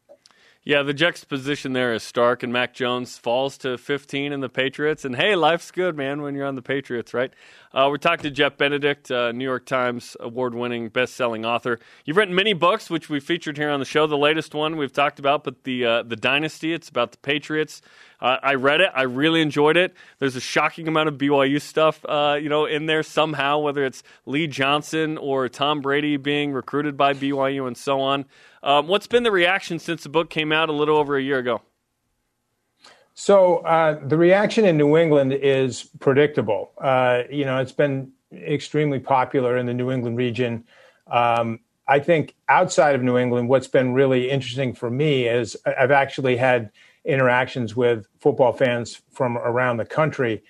[0.65, 5.03] Yeah, the juxtaposition there is stark, and Mac Jones falls to 15 in the Patriots.
[5.03, 7.33] And hey, life's good, man, when you're on the Patriots, right?
[7.73, 11.79] Uh, we're talking to Jeff Benedict, uh, New York Times award winning, best selling author.
[12.05, 14.07] You've written many books, which we featured here on the show.
[14.07, 17.81] The latest one we've talked about, but the, uh, the Dynasty, it's about the Patriots.
[18.21, 18.89] Uh, I read it.
[18.95, 19.93] I really enjoyed it.
[20.19, 24.01] There's a shocking amount of BYU stuff, uh, you know, in there somehow, whether it's
[24.25, 28.23] Lee Johnson or Tom Brady being recruited by BYU and so on.
[28.63, 31.37] Um, what's been the reaction since the book came out a little over a year
[31.37, 31.61] ago?
[33.13, 36.71] So uh, the reaction in New England is predictable.
[36.79, 40.63] Uh, you know, it's been extremely popular in the New England region.
[41.07, 45.91] Um, I think outside of New England, what's been really interesting for me is I've
[45.91, 46.71] actually had
[47.05, 50.41] interactions with football fans from around the country.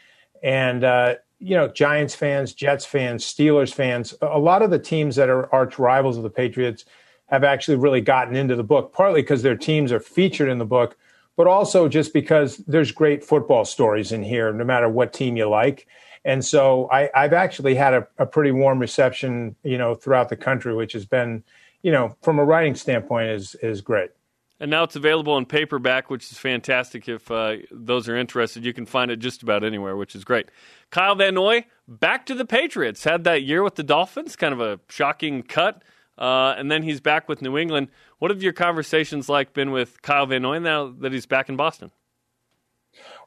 [0.43, 5.15] And, uh, you know, Giants fans, Jets fans, Steelers fans, a lot of the teams
[5.15, 6.85] that are arch rivals of the Patriots
[7.27, 10.65] have actually really gotten into the book, partly because their teams are featured in the
[10.65, 10.97] book,
[11.35, 15.49] but also just because there's great football stories in here, no matter what team you
[15.49, 15.87] like.
[16.25, 20.37] And so I, have actually had a, a, pretty warm reception, you know, throughout the
[20.37, 21.43] country, which has been,
[21.81, 24.11] you know, from a writing standpoint, is is great.
[24.59, 27.09] And now it's available in paperback, which is fantastic.
[27.09, 30.47] If uh, those are interested, you can find it just about anywhere, which is great.
[30.89, 33.03] Kyle Van Noy, back to the Patriots.
[33.03, 35.83] Had that year with the Dolphins, kind of a shocking cut.
[36.17, 37.87] Uh, and then he's back with New England.
[38.19, 41.55] What have your conversations like been with Kyle Van Noy now that he's back in
[41.55, 41.91] Boston?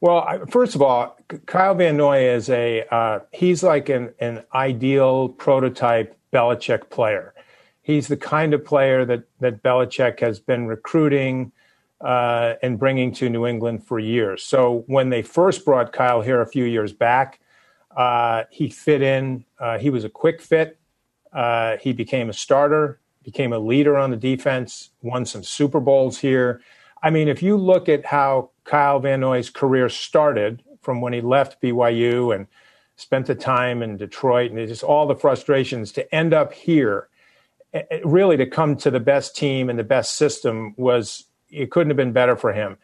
[0.01, 4.45] Well, I, first of all, Kyle Van Noy is a uh, he's like an, an
[4.55, 7.35] ideal prototype Belichick player.
[7.83, 11.53] He's the kind of player that that Belichick has been recruiting
[12.01, 14.43] uh, and bringing to New England for years.
[14.43, 17.41] So when they first brought Kyle here a few years back,
[17.97, 19.45] uh, he fit in.
[19.59, 20.79] Uh, he was a quick fit.
[21.37, 26.19] Uh, he became a starter, became a leader on the defense, won some Super Bowls
[26.19, 26.63] here.
[27.03, 31.21] I mean, if you look at how Kyle Van Noy's career started from when he
[31.21, 32.47] left BYU and
[32.97, 37.09] spent the time in Detroit and just all the frustrations to end up here,
[38.03, 41.99] really to come to the best team and the best system was it couldn't have
[41.99, 42.79] been better for him.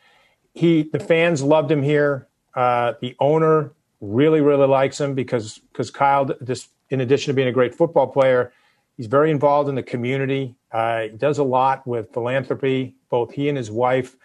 [0.53, 2.29] He the fans loved him here.
[2.55, 7.49] Uh, the owner really really likes him because because Kyle just in addition to being
[7.49, 8.53] a great football player,
[8.97, 10.55] he's very involved in the community.
[10.71, 12.95] Uh, he does a lot with philanthropy.
[13.09, 14.17] Both he and his wife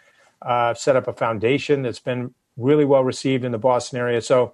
[0.42, 4.22] uh, set up a foundation that's been really well received in the Boston area.
[4.22, 4.54] So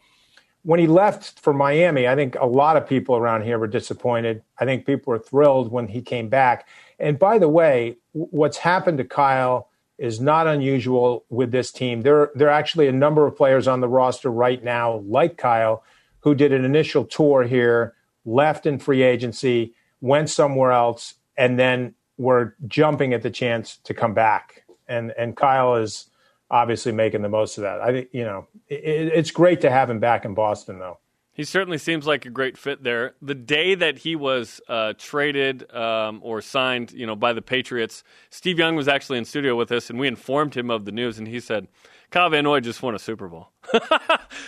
[0.62, 4.44] when he left for Miami, I think a lot of people around here were disappointed.
[4.60, 6.68] I think people were thrilled when he came back.
[7.00, 12.02] And by the way, what's happened to Kyle is not unusual with this team.
[12.02, 15.84] There, there are actually a number of players on the roster right now, like Kyle,
[16.22, 17.94] who did an initial tour here,
[18.26, 23.94] left in free agency, went somewhere else, and then were jumping at the chance to
[23.94, 24.64] come back.
[24.88, 26.08] And and Kyle is
[26.52, 27.82] obviously making the most of that.
[27.82, 31.00] I think you know it, it's great to have him back in Boston, though.
[31.36, 33.16] He certainly seems like a great fit there.
[33.20, 38.04] The day that he was uh, traded um, or signed, you know, by the Patriots,
[38.30, 41.18] Steve Young was actually in studio with us, and we informed him of the news,
[41.18, 41.68] and he said,
[42.14, 43.50] "Kyle Van Noy just won a Super Bowl."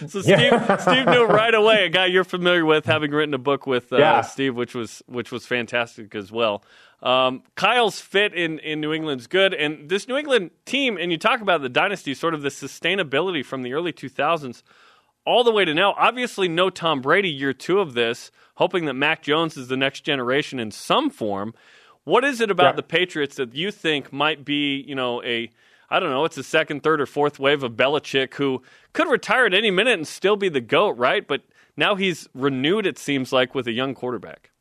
[0.07, 0.77] so Steve, yeah.
[0.77, 1.85] Steve knew right away.
[1.85, 4.21] A guy you're familiar with, having written a book with uh, yeah.
[4.21, 6.63] Steve, which was which was fantastic as well.
[7.01, 11.17] Um, Kyle's fit in, in New England's good, and this New England team, and you
[11.17, 14.63] talk about the dynasty, sort of the sustainability from the early 2000s
[15.25, 15.93] all the way to now.
[15.97, 20.01] Obviously, no Tom Brady year two of this, hoping that Mac Jones is the next
[20.01, 21.53] generation in some form.
[22.03, 22.77] What is it about yeah.
[22.77, 25.49] the Patriots that you think might be, you know, a
[25.89, 28.61] I don't know, it's the second, third, or fourth wave of Belichick who
[28.93, 31.27] could retire at any minute and still be the GOAT, right?
[31.27, 31.41] But
[31.77, 34.51] now he's renewed, it seems like, with a young quarterback.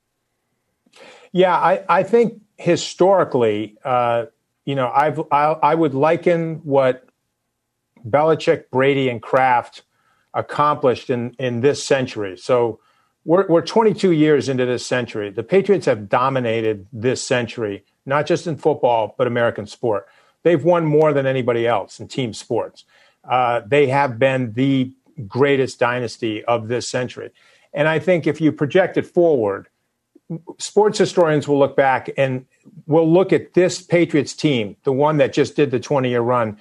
[1.33, 4.27] Yeah, I, I think historically, uh,
[4.65, 7.09] you know, I've, I, I would liken what
[8.09, 9.83] Belichick, Brady, and Kraft–
[10.35, 12.37] accomplished in, in this century.
[12.37, 12.81] So
[13.25, 15.31] we're, we're 22 years into this century.
[15.31, 20.07] The Patriots have dominated this century, not just in football, but American sport.
[20.45, 22.85] They've won more than anybody else in team sports.
[23.29, 24.93] Uh, they have been the
[25.27, 27.31] greatest dynasty of this century.
[27.73, 29.69] And I think if you project it forward,
[30.59, 32.47] sports historians will look back and
[32.87, 36.59] will look at this Patriots team, the one that just did the 20 year run,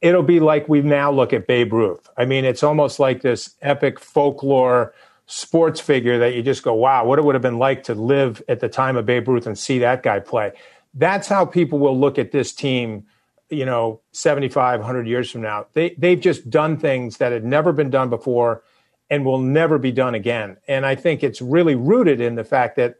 [0.00, 2.08] it'll be like we now look at Babe Ruth.
[2.16, 4.92] I mean, it's almost like this epic folklore
[5.26, 8.42] sports figure that you just go, wow, what it would have been like to live
[8.48, 10.52] at the time of Babe Ruth and see that guy play.
[10.94, 13.06] That's how people will look at this team,
[13.50, 15.66] you know, 75, 100 years from now.
[15.72, 18.62] They, they've just done things that had never been done before
[19.10, 20.56] and will never be done again.
[20.66, 22.96] And I think it's really rooted in the fact that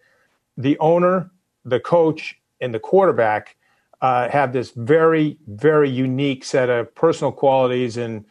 [0.56, 1.30] the owner,
[1.64, 3.56] the coach, and the quarterback
[4.00, 8.24] uh, have this very, very unique set of personal qualities and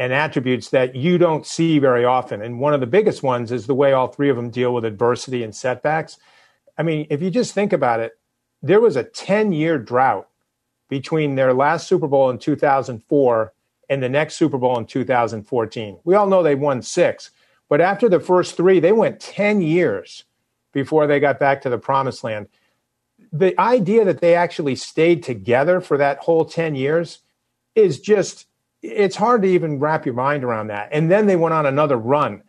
[0.00, 2.40] and attributes that you don't see very often.
[2.40, 4.84] And one of the biggest ones is the way all three of them deal with
[4.84, 6.18] adversity and setbacks.
[6.78, 8.12] I mean, if you just think about it,
[8.62, 10.28] there was a 10 year drought
[10.88, 13.52] between their last Super Bowl in 2004
[13.88, 15.98] and the next Super Bowl in 2014.
[16.04, 17.30] We all know they won six,
[17.68, 20.24] but after the first three, they went 10 years
[20.72, 22.48] before they got back to the promised land.
[23.32, 27.20] The idea that they actually stayed together for that whole 10 years
[27.74, 28.46] is just
[28.82, 30.88] it's hard to even wrap your mind around that.
[30.92, 32.42] And then they went on another run.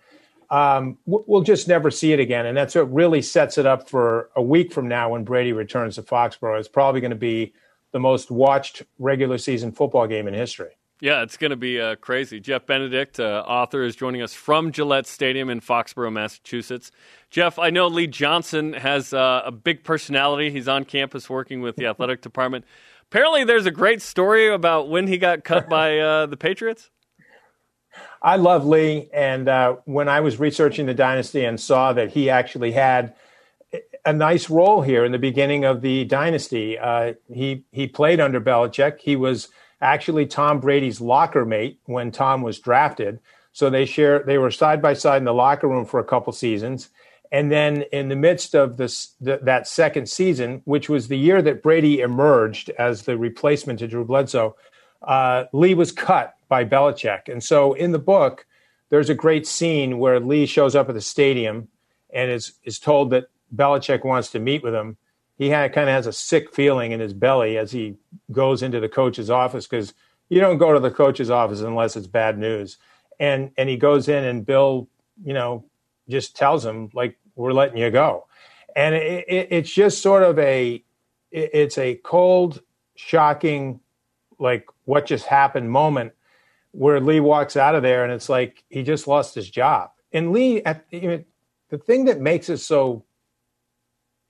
[0.52, 2.46] Um, we'll just never see it again.
[2.46, 5.96] And that's what really sets it up for a week from now when brady returns
[5.96, 6.60] to foxborough.
[6.60, 7.54] It's probably going to be
[7.92, 10.72] the most watched regular season football game in history
[11.02, 12.42] Yeah, it's going to be uh, crazy.
[12.42, 16.92] Jeff Benedict, uh, author, is joining us from Gillette Stadium in Foxborough, Massachusetts.
[17.30, 20.52] Jeff, I know Lee Johnson has uh, a big personality.
[20.52, 22.66] He's on campus working with the athletic department.
[23.04, 26.90] Apparently, there's a great story about when he got cut by uh, the Patriots.
[28.22, 32.30] I love Lee, and uh, when I was researching the dynasty and saw that he
[32.30, 33.16] actually had
[34.06, 38.42] a nice role here in the beginning of the dynasty, uh, he he played under
[38.42, 39.00] Belichick.
[39.00, 39.50] He was
[39.82, 43.20] actually Tom Brady's locker mate when Tom was drafted.
[43.52, 46.34] So they share they were side by side in the locker room for a couple
[46.34, 46.90] seasons.
[47.32, 51.42] And then in the midst of this the, that second season, which was the year
[51.42, 54.56] that Brady emerged as the replacement to Drew Bledsoe,
[55.04, 57.30] uh, Lee was cut by Belichick.
[57.32, 58.46] And so in the book,
[58.90, 61.68] there's a great scene where Lee shows up at the stadium
[62.12, 64.98] and is is told that Belichick wants to meet with him
[65.40, 67.96] he had, kind of has a sick feeling in his belly as he
[68.30, 69.94] goes into the coach's office because
[70.28, 72.78] you don't go to the coach's office unless it's bad news.
[73.22, 74.90] And and he goes in and Bill,
[75.24, 75.66] you know,
[76.10, 78.28] just tells him like we're letting you go,
[78.76, 80.84] and it, it, it's just sort of a
[81.32, 82.62] it, it's a cold,
[82.96, 83.80] shocking,
[84.40, 86.12] like what just happened moment
[86.72, 89.90] where Lee walks out of there and it's like he just lost his job.
[90.14, 91.24] And Lee, at, you know,
[91.70, 93.04] the thing that makes it so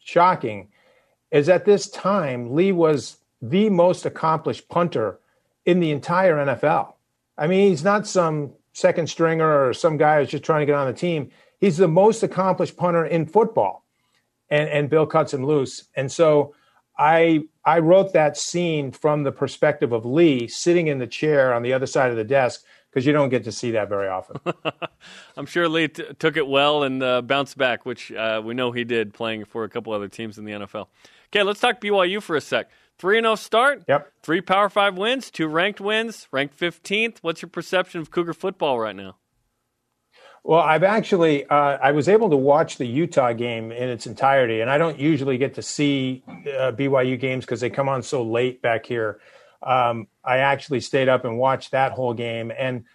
[0.10, 0.70] shocking
[1.32, 5.20] is at this time, Lee was the most accomplished punter
[5.66, 6.94] in the entire NFL.
[7.38, 10.76] I mean, he's not some second stringer or some guy who's just trying to get
[10.76, 11.32] on the team.
[11.60, 13.86] He's the most accomplished punter in football.
[14.50, 15.86] And, and Bill cuts him loose.
[15.96, 16.56] And so
[16.98, 21.62] I I wrote that scene from the perspective of Lee sitting in the chair on
[21.62, 24.38] the other side of the desk because you don't get to see that very often.
[25.38, 28.72] I'm sure Lee t- took it well and uh, bounced back, which uh, we know
[28.72, 30.88] he did playing for a couple other teams in the NFL.
[31.28, 32.70] Okay, let's talk BYU for a sec.
[32.98, 33.84] 3 0 start.
[33.88, 34.12] Yep.
[34.24, 37.20] Three Power 5 wins, two ranked wins, ranked 15th.
[37.22, 39.16] What's your perception of Cougar football right now?
[40.44, 44.62] Well, I've actually uh, I was able to watch the Utah game in its entirety,
[44.62, 48.24] and I don't usually get to see uh, BYU games because they come on so
[48.24, 49.20] late back here.
[49.62, 52.86] Um, I actually stayed up and watched that whole game, and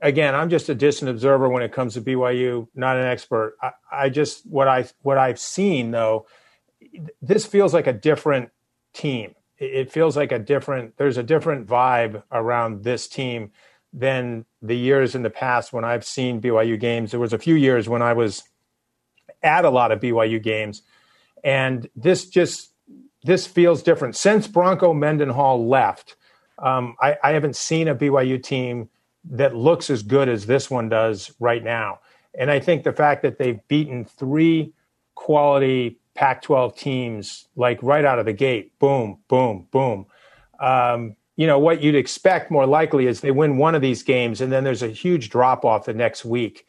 [0.00, 3.56] again, I'm just a distant observer when it comes to BYU, not an expert.
[3.62, 6.26] I, I just what I what I've seen though
[7.22, 8.50] this feels like a different
[8.92, 9.34] team.
[9.58, 10.96] It feels like a different.
[10.96, 13.52] There's a different vibe around this team
[13.92, 17.12] than the years in the past when I've seen BYU games.
[17.12, 18.42] There was a few years when I was
[19.42, 20.82] at a lot of BYU games,
[21.44, 22.72] and this just
[23.24, 26.16] this feels different since Bronco Mendenhall left.
[26.58, 28.90] Um, I, I haven't seen a BYU team
[29.30, 32.00] that looks as good as this one does right now.
[32.38, 34.72] And I think the fact that they've beaten three
[35.14, 40.06] quality Pac 12 teams, like right out of the gate, boom, boom, boom.
[40.60, 44.40] Um, you know, what you'd expect more likely is they win one of these games
[44.40, 46.66] and then there's a huge drop off the next week.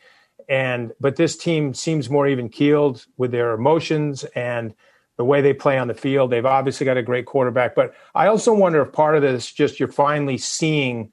[0.50, 4.74] And, but this team seems more even keeled with their emotions and
[5.17, 6.32] the way they play on the field.
[6.32, 9.80] They've obviously got a great quarterback, but I also wonder if part of this just
[9.80, 11.12] you're finally seeing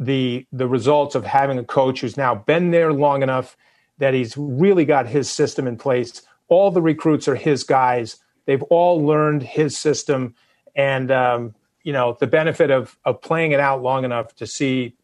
[0.00, 3.56] the the results of having a coach who's now been there long enough
[3.98, 8.16] that he's really got his system in place all the recruits are his guys.
[8.46, 10.34] They've all learned his system,
[10.74, 14.94] and um, you know the benefit of of playing it out long enough to see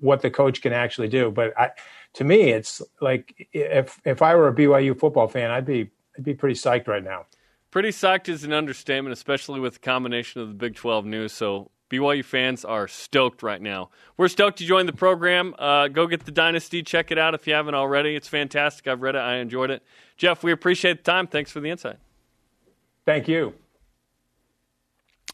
[0.00, 1.30] what the coach can actually do.
[1.30, 1.70] But I,
[2.14, 6.24] to me, it's like if if I were a BYU football fan, I'd be I'd
[6.24, 7.26] be pretty psyched right now.
[7.70, 11.32] Pretty psyched is an understatement, especially with the combination of the Big 12 news.
[11.32, 13.90] So BYU fans are stoked right now.
[14.16, 15.54] We're stoked you joined the program.
[15.58, 16.82] Uh, go get the Dynasty.
[16.82, 18.16] Check it out if you haven't already.
[18.16, 18.88] It's fantastic.
[18.88, 19.18] I've read it.
[19.20, 19.84] I enjoyed it.
[20.16, 21.28] Jeff, we appreciate the time.
[21.28, 21.96] Thanks for the insight.
[23.04, 23.54] Thank you.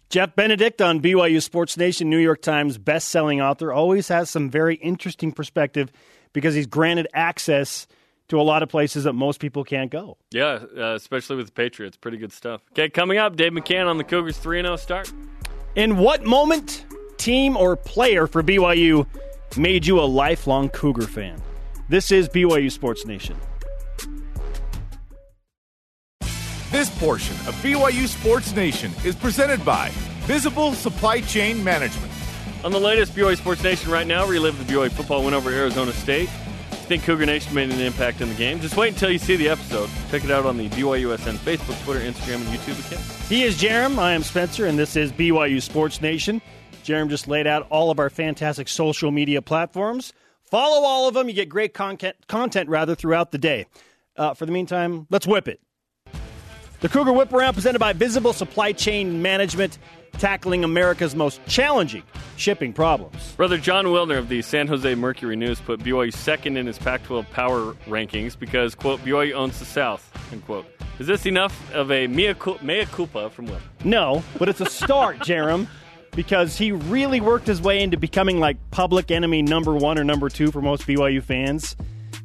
[0.09, 4.77] Jeff Benedict on BYU Sports Nation, New York Times best-selling author, always has some very
[4.77, 5.91] interesting perspective
[6.33, 7.87] because he's granted access
[8.29, 10.17] to a lot of places that most people can't go.
[10.31, 11.97] Yeah, uh, especially with the Patriots.
[11.97, 12.63] Pretty good stuff.
[12.73, 15.13] Okay, coming up, Dave McCann on the Cougars 3 0 start.
[15.75, 16.87] In what moment,
[17.19, 19.07] team, or player for BYU
[19.57, 21.41] made you a lifelong Cougar fan?
[21.89, 23.37] This is BYU Sports Nation.
[26.71, 29.91] This portion of BYU Sports Nation is presented by
[30.25, 32.13] Visible Supply Chain Management.
[32.65, 35.93] On the latest BYU Sports Nation right now, relive the BYU football win over Arizona
[35.93, 36.29] State.
[36.87, 38.61] Think Cougar Nation made an impact in the game.
[38.61, 39.91] Just wait until you see the episode.
[40.09, 43.03] Check it out on the BYUSN Facebook, Twitter, Instagram, and YouTube account.
[43.29, 43.99] He is Jarom.
[43.99, 46.41] I am Spencer, and this is BYU Sports Nation.
[46.85, 50.13] Jarom just laid out all of our fantastic social media platforms.
[50.45, 51.29] Follow all of them.
[51.29, 53.67] You get great content, content rather, throughout the day.
[54.17, 55.61] Uh, for the meantime, let's whip it.
[56.81, 59.79] The Cougar Whip Around presented by Visible Supply Chain Management.
[60.19, 62.03] Tackling America's most challenging
[62.37, 63.33] shipping problems.
[63.33, 67.03] Brother Jon Wilner of the San Jose Mercury News put BYU second in his Pac
[67.05, 70.67] 12 power rankings because, quote, BYU owns the South, end quote.
[70.99, 73.59] Is this enough of a mea, cul- mea culpa from Will?
[73.85, 75.67] No, but it's a start, Jarom,
[76.13, 80.29] because he really worked his way into becoming like public enemy number one or number
[80.31, 81.77] two for most BYU fans.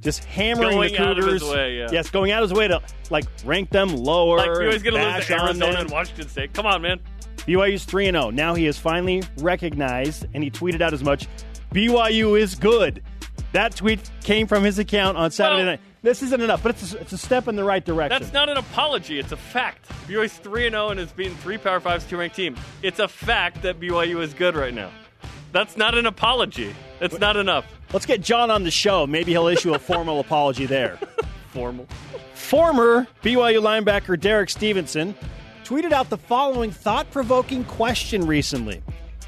[0.01, 1.41] Just hammering Going the out of Cougars.
[1.43, 1.89] his way, yeah.
[1.91, 2.81] Yes, going out of his way to
[3.11, 4.37] like rank them lower.
[4.37, 6.53] Like, BYU's going to lose to on Arizona and Washington State.
[6.53, 6.99] Come on, man.
[7.47, 8.29] BYU's 3 0.
[8.29, 11.27] Now he is finally recognized, and he tweeted out as much
[11.73, 13.03] BYU is good.
[13.53, 15.79] That tweet came from his account on Saturday Well- night.
[16.03, 18.19] This isn't enough, but it's a, it's a step in the right direction.
[18.19, 19.19] That's not an apology.
[19.19, 19.87] It's a fact.
[20.07, 22.55] BYU's 3 0 and has beaten three Power 5s, two ranked team.
[22.81, 24.89] It's a fact that BYU is good right now.
[25.51, 26.73] That's not an apology.
[27.01, 27.65] It's not enough.
[27.93, 29.05] Let's get Jon on the show.
[29.05, 30.97] Maybe he'll issue a formal apology there.
[31.49, 31.85] Formal.
[32.33, 35.13] Former BYU linebacker Derek Stevenson
[35.63, 38.81] tweeted out the following thought provoking question recently.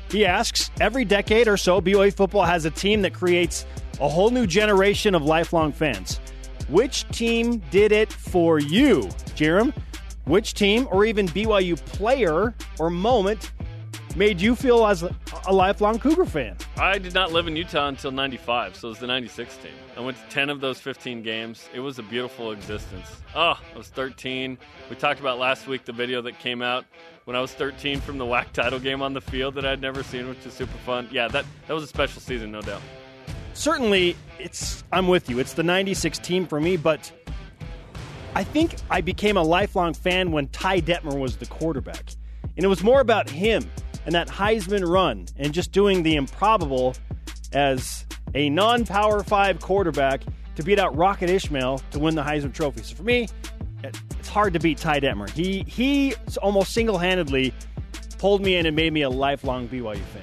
[0.10, 3.66] He asks Every decade or so, BYU football has a team that creates
[4.00, 6.20] a whole new generation of lifelong fans.
[6.70, 9.02] Which team did it for you,
[9.36, 9.74] Jarom?
[10.26, 13.52] Which team or even BYU player or moment
[14.16, 15.14] made you feel as a,
[15.52, 16.58] lifelong Cougar fan?
[16.78, 19.72] I did not live in Utah until 95, so it was the 96 team.
[19.98, 21.70] I went to 10 of those 15 games.
[21.74, 23.08] It was a beautiful existence.
[23.36, 24.58] Oh, I was 13.
[24.90, 26.86] We talked about last week the video that came out
[27.26, 30.04] when I was 13 from the WAC title game on the field that I'd never
[30.04, 31.08] seen, which is super fun.
[31.12, 32.82] Yeah, that, that was a special season, no doubt.
[33.54, 35.40] certainly it's I'm with you.
[35.40, 37.12] It's the 96 team for me, but
[38.36, 42.12] I think I became a lifelong fan when Ty Detmer was the quarterback.
[42.56, 43.64] And it was more about him
[44.06, 46.96] and that Heisman run and just doing the improbable
[47.52, 50.22] as a non-power 5 quarterback
[50.56, 52.84] to beat out Rocket Ismail to win the Heisman trophy.
[52.84, 53.28] So for me,
[53.84, 55.30] it's hard to beat Ty Detmer.
[55.30, 57.54] He he almost single-handedly
[58.18, 60.22] pulled me in and made me a lifelong BYU fan.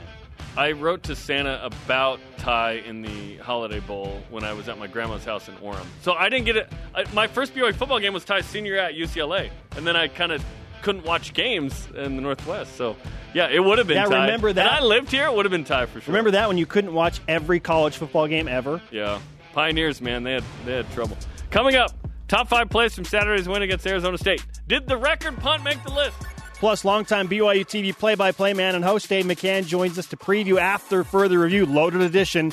[0.57, 4.89] I wrote to Santa about Ty in the Holiday Bowl when I was at my
[4.89, 5.85] grandma's house in Orem.
[6.03, 6.72] So I didn't get it.
[7.12, 10.45] My first BYU football game was Ty's senior at UCLA, and then I kind of
[10.83, 12.76] couldn't watch games in the Northwest.
[12.76, 12.97] So
[13.35, 13.97] yeah, it would have been.
[13.97, 14.24] Yeah, Ty.
[14.24, 14.66] remember that?
[14.66, 15.26] And I lived here.
[15.26, 16.12] It would have been Ty for sure.
[16.12, 18.81] Remember that when you couldn't watch every college football game ever?
[18.91, 19.20] Yeah,
[19.53, 21.16] Pioneers, man, they had they had trouble.
[21.51, 21.93] Coming up,
[22.28, 24.45] top five plays from Saturday's win against Arizona State.
[24.68, 26.16] Did the record punt make the list?
[26.55, 30.16] Plus, longtime BYU TV play by play man and host Dave McCann joins us to
[30.16, 32.53] preview after further review, loaded edition.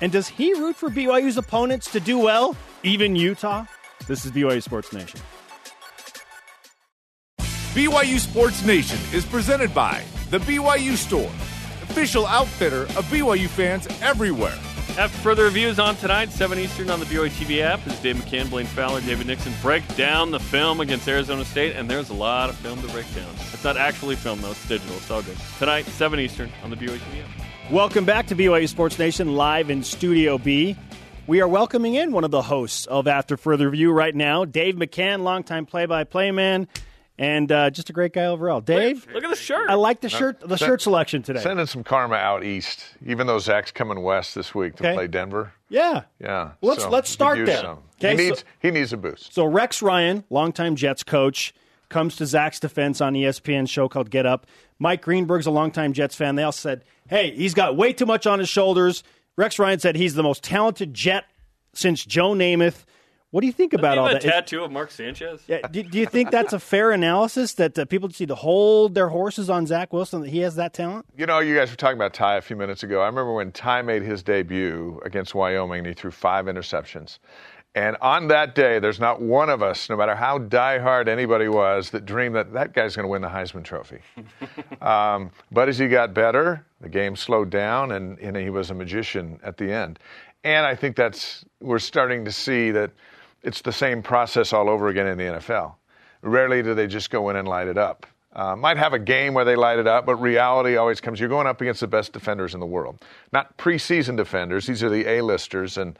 [0.00, 3.64] And does he root for BYU's opponents to do well, even Utah?
[4.06, 5.20] This is BYU Sports Nation.
[7.72, 11.30] BYU Sports Nation is presented by The BYU Store,
[11.82, 14.58] official outfitter of BYU fans everywhere.
[14.98, 18.50] After further reviews on tonight, 7 Eastern on the BYU TV app, as Dave McCann,
[18.50, 22.50] Blaine Fowler, David Nixon break down the film against Arizona State, and there's a lot
[22.50, 23.34] of film to break down.
[23.54, 24.50] It's not actually film, though.
[24.50, 24.94] It's digital.
[24.96, 25.38] It's all good.
[25.58, 27.72] Tonight, 7 Eastern on the BYU TV app.
[27.72, 30.76] Welcome back to BYU Sports Nation live in Studio B.
[31.26, 34.74] We are welcoming in one of the hosts of After Further Review right now, Dave
[34.74, 36.68] McCann, longtime play by play man,
[37.22, 38.60] and uh, just a great guy overall.
[38.60, 39.70] Dave, Look at the shirt.
[39.70, 41.40] I like the shirt, the shirt selection today.
[41.40, 44.94] Sending some karma out east, even though Zach's coming west this week to Okay.
[44.94, 45.52] play Denver.
[45.68, 46.02] Yeah.
[46.20, 46.52] Yeah.
[46.60, 47.60] Let's- so let's start use there.
[47.60, 47.78] some.
[48.00, 49.32] Okay, he so- needs he needs a boost.
[49.32, 51.54] So Rex Ryan, longtime Jets coach,
[51.88, 54.46] comes to Zach's defense on ESPN show called Get Up.
[54.80, 56.34] Mike Greenberg's a longtime Jets fan.
[56.34, 59.04] They all said, "Hey, he's got way too much on his shoulders."
[59.36, 61.24] Rex Ryan said he's the most talented Jet
[61.74, 62.84] since Joe Namath.
[63.32, 64.22] What do you think about all that?
[64.22, 65.42] have a Is- tattoo of Mark Sanchez?
[65.48, 68.34] yeah, do, do you think that's a fair analysis that uh, people just need to
[68.34, 71.06] hold their horses on Zach Wilson that he has that talent?
[71.16, 73.00] You know, you guys were talking about Ty a few minutes ago.
[73.00, 77.18] I remember when Ty made his debut against Wyoming and he threw five interceptions.
[77.74, 81.88] And on that day, there's not one of us, no matter how diehard anybody was,
[81.92, 84.00] that dreamed that that guy's going to win the Heisman Trophy.
[84.82, 88.74] um, but as he got better, the game slowed down, and, and he was a
[88.74, 89.98] magician at the end.
[90.44, 92.90] And I think that's we're starting to see that
[93.42, 95.74] it's the same process all over again in the NFL.
[96.22, 98.06] Rarely do they just go in and light it up.
[98.34, 101.20] Uh, might have a game where they light it up, but reality always comes.
[101.20, 104.66] You're going up against the best defenders in the world, not preseason defenders.
[104.66, 105.98] These are the A-listers, and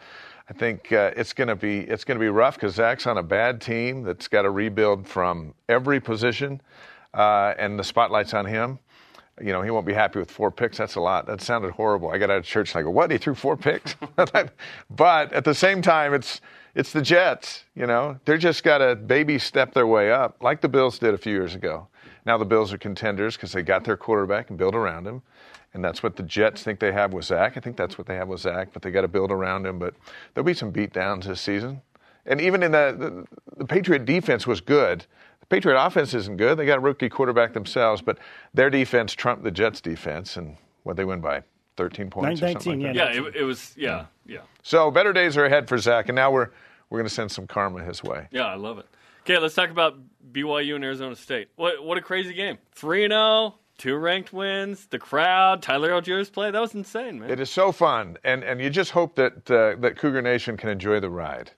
[0.48, 3.18] I think uh, it's going to be it's going to be rough because Zach's on
[3.18, 6.62] a bad team that's got to rebuild from every position,
[7.12, 8.78] uh, and the spotlight's on him.
[9.40, 10.78] You know, he won't be happy with four picks.
[10.78, 11.26] That's a lot.
[11.26, 12.10] That sounded horrible.
[12.10, 13.10] I got out of church and I go, "What?
[13.10, 16.40] He threw four picks?" but at the same time, it's
[16.74, 17.64] it's the Jets.
[17.74, 21.14] You know, they're just got to baby step their way up, like the Bills did
[21.14, 21.88] a few years ago.
[22.24, 25.22] Now the Bills are contenders because they got their quarterback and build around him,
[25.74, 27.56] and that's what the Jets think they have with Zach.
[27.56, 29.78] I think that's what they have with Zach, but they got to build around him.
[29.78, 29.94] But
[30.34, 31.82] there'll be some beatdowns this season,
[32.26, 35.04] and even in the the, the Patriot defense was good.
[35.40, 36.56] The Patriot offense isn't good.
[36.56, 38.18] They got a rookie quarterback themselves, but
[38.54, 41.42] their defense trumped the Jets' defense, and what they win by
[41.76, 43.06] 13 points or something like yeah.
[43.06, 43.14] that.
[43.14, 43.74] Yeah, it, it was.
[43.76, 46.50] Yeah, yeah, So better days are ahead for Zach, and now we're
[46.90, 48.28] we're going to send some karma his way.
[48.30, 48.46] yeah.
[48.46, 48.86] I love it.
[49.22, 49.98] Okay, let's talk about
[50.32, 51.48] BYU and Arizona State.
[51.56, 52.58] What what a crazy game!
[52.72, 54.86] Three and zero, two ranked wins.
[54.86, 56.50] The crowd, Tyler Allgeier's play.
[56.50, 57.30] That was insane, man.
[57.30, 60.68] It is so fun, and and you just hope that uh, that Cougar Nation can
[60.68, 61.52] enjoy the ride.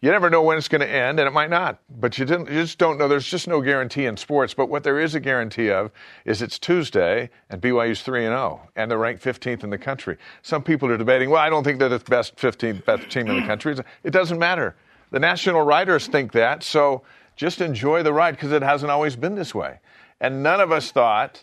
[0.00, 1.80] You never know when it's going to end, and it might not.
[1.90, 3.08] But you, you just don't know.
[3.08, 4.54] There's just no guarantee in sports.
[4.54, 5.90] But what there is a guarantee of
[6.24, 10.16] is it's Tuesday, and BYU's three and zero, and they're ranked 15th in the country.
[10.42, 11.30] Some people are debating.
[11.30, 13.76] Well, I don't think they're the best 15th best team in the country.
[14.04, 14.76] It doesn't matter.
[15.10, 16.62] The national writers think that.
[16.62, 17.02] So
[17.34, 19.80] just enjoy the ride because it hasn't always been this way.
[20.20, 21.42] And none of us thought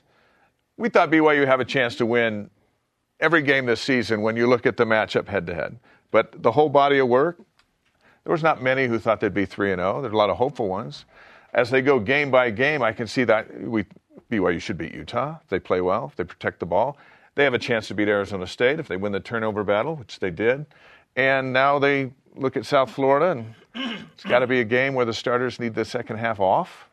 [0.77, 2.49] we thought BYU have a chance to win
[3.19, 5.79] every game this season when you look at the matchup head to head.
[6.11, 7.39] But the whole body of work,
[8.25, 10.01] there was not many who thought they'd be 3 and 0.
[10.01, 11.05] There's a lot of hopeful ones.
[11.53, 13.85] As they go game by game, I can see that we
[14.29, 16.97] BYU should beat Utah if they play well, if they protect the ball.
[17.35, 20.19] They have a chance to beat Arizona State if they win the turnover battle, which
[20.19, 20.65] they did.
[21.15, 23.53] And now they look at South Florida, and
[24.13, 26.89] it's got to be a game where the starters need the second half off.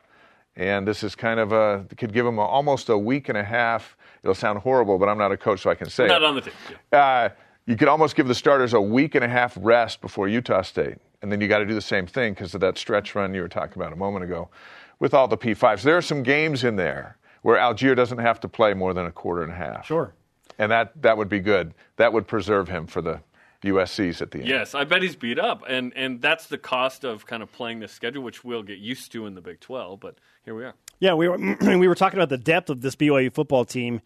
[0.55, 3.45] And this is kind of a could give them a, almost a week and a
[3.45, 3.97] half.
[4.23, 6.27] It'll sound horrible, but I'm not a coach, so I can say Not it.
[6.27, 6.53] on the team.
[6.93, 6.99] Yeah.
[6.99, 7.29] Uh,
[7.65, 10.99] you could almost give the starters a week and a half rest before Utah State,
[11.23, 13.41] and then you got to do the same thing because of that stretch run you
[13.41, 14.51] were talking about a moment ago
[14.99, 15.83] with all the P5s.
[15.83, 19.13] There are some games in there where Allgeier doesn't have to play more than a
[19.13, 19.87] quarter and a half.
[19.87, 20.15] Sure.
[20.59, 21.75] And that, that would be good.
[21.97, 23.21] That would preserve him for the
[23.65, 24.49] USCs at the end.
[24.49, 27.79] Yes, I bet he's beat up, and and that's the cost of kind of playing
[27.79, 30.01] this schedule, which we'll get used to in the Big Twelve.
[30.01, 30.75] But here we are.
[30.99, 31.39] Yeah, we were
[31.79, 34.01] we were talking about the depth of this BYU football team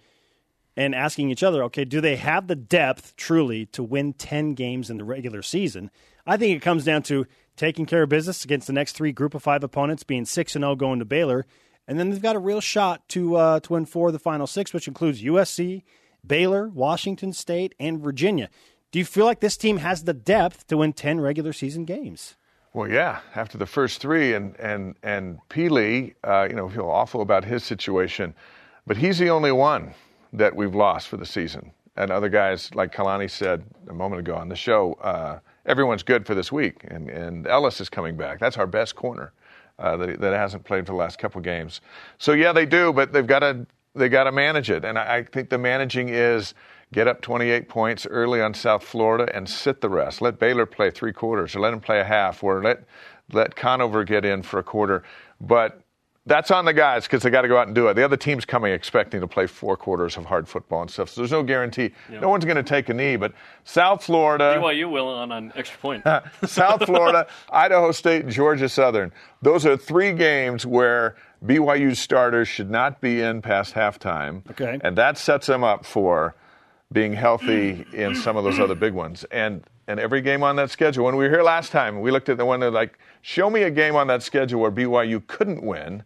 [0.76, 4.90] and asking each other, okay, do they have the depth truly to win 10 games
[4.90, 5.90] in the regular season?
[6.26, 9.34] I think it comes down to taking care of business against the next three group
[9.34, 11.46] of 5 opponents being 6 and 0 going to Baylor,
[11.88, 14.46] and then they've got a real shot to uh, to win four of the final
[14.46, 15.82] 6, which includes USC,
[16.26, 18.50] Baylor, Washington State, and Virginia.
[18.90, 22.36] Do you feel like this team has the depth to win 10 regular season games?
[22.72, 23.20] Well, yeah.
[23.34, 27.64] After the first three, and and and Pili, uh, you know, feel awful about his
[27.64, 28.34] situation,
[28.86, 29.94] but he's the only one
[30.37, 31.72] that we've lost for the season.
[31.97, 36.26] And other guys, like Kalani said a moment ago on the show, uh, everyone's good
[36.26, 38.39] for this week, and and Ellis is coming back.
[38.39, 39.32] That's our best corner
[39.78, 41.80] uh, that that hasn't played for the last couple games.
[42.18, 45.16] So yeah, they do, but they've got to they got to manage it, and I,
[45.16, 46.53] I think the managing is
[46.93, 50.22] get up 28 points early on South Florida and sit the rest.
[50.22, 52.84] Let Baylor play three quarters, or let him play a half, or let
[53.32, 55.03] let Conover get in for a quarter.
[55.41, 55.80] But
[56.26, 57.94] that's on the guys because they got to go out and do it.
[57.94, 61.10] The other team's coming expecting to play four quarters of hard football and stuff.
[61.10, 61.92] So there's no guarantee.
[62.10, 63.16] No one's going to take a knee.
[63.16, 63.32] But
[63.64, 66.04] South Florida, BYU will on an extra point.
[66.46, 69.12] South Florida, Idaho State, Georgia Southern.
[69.40, 74.48] Those are three games where BYU starters should not be in past halftime.
[74.50, 74.78] Okay.
[74.82, 76.34] And that sets them up for
[76.92, 79.24] being healthy in some of those other big ones.
[79.30, 81.04] And and every game on that schedule.
[81.04, 83.62] When we were here last time, we looked at the one that like, show me
[83.62, 86.02] a game on that schedule where BYU couldn't win.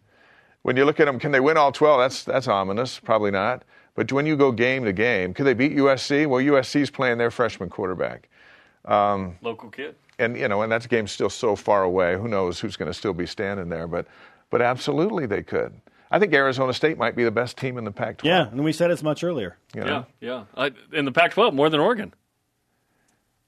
[0.63, 1.99] When you look at them, can they win all 12?
[1.99, 2.99] That's that's ominous.
[2.99, 3.63] Probably not.
[3.95, 6.27] But when you go game to game, could they beat USC?
[6.27, 8.29] Well, USC's playing their freshman quarterback
[8.87, 9.95] Local kid.
[10.17, 12.15] and you know, and that game's still so far away.
[12.15, 13.87] Who knows who's going to still be standing there?
[13.87, 14.07] But,
[14.49, 15.73] but absolutely they could.
[16.09, 18.25] I think Arizona State might be the best team in the Pac-12.
[18.25, 19.57] Yeah, and we said as much earlier.
[19.73, 20.05] you know?
[20.19, 20.65] Yeah, yeah.
[20.65, 22.13] I, in the Pac-12, more than Oregon.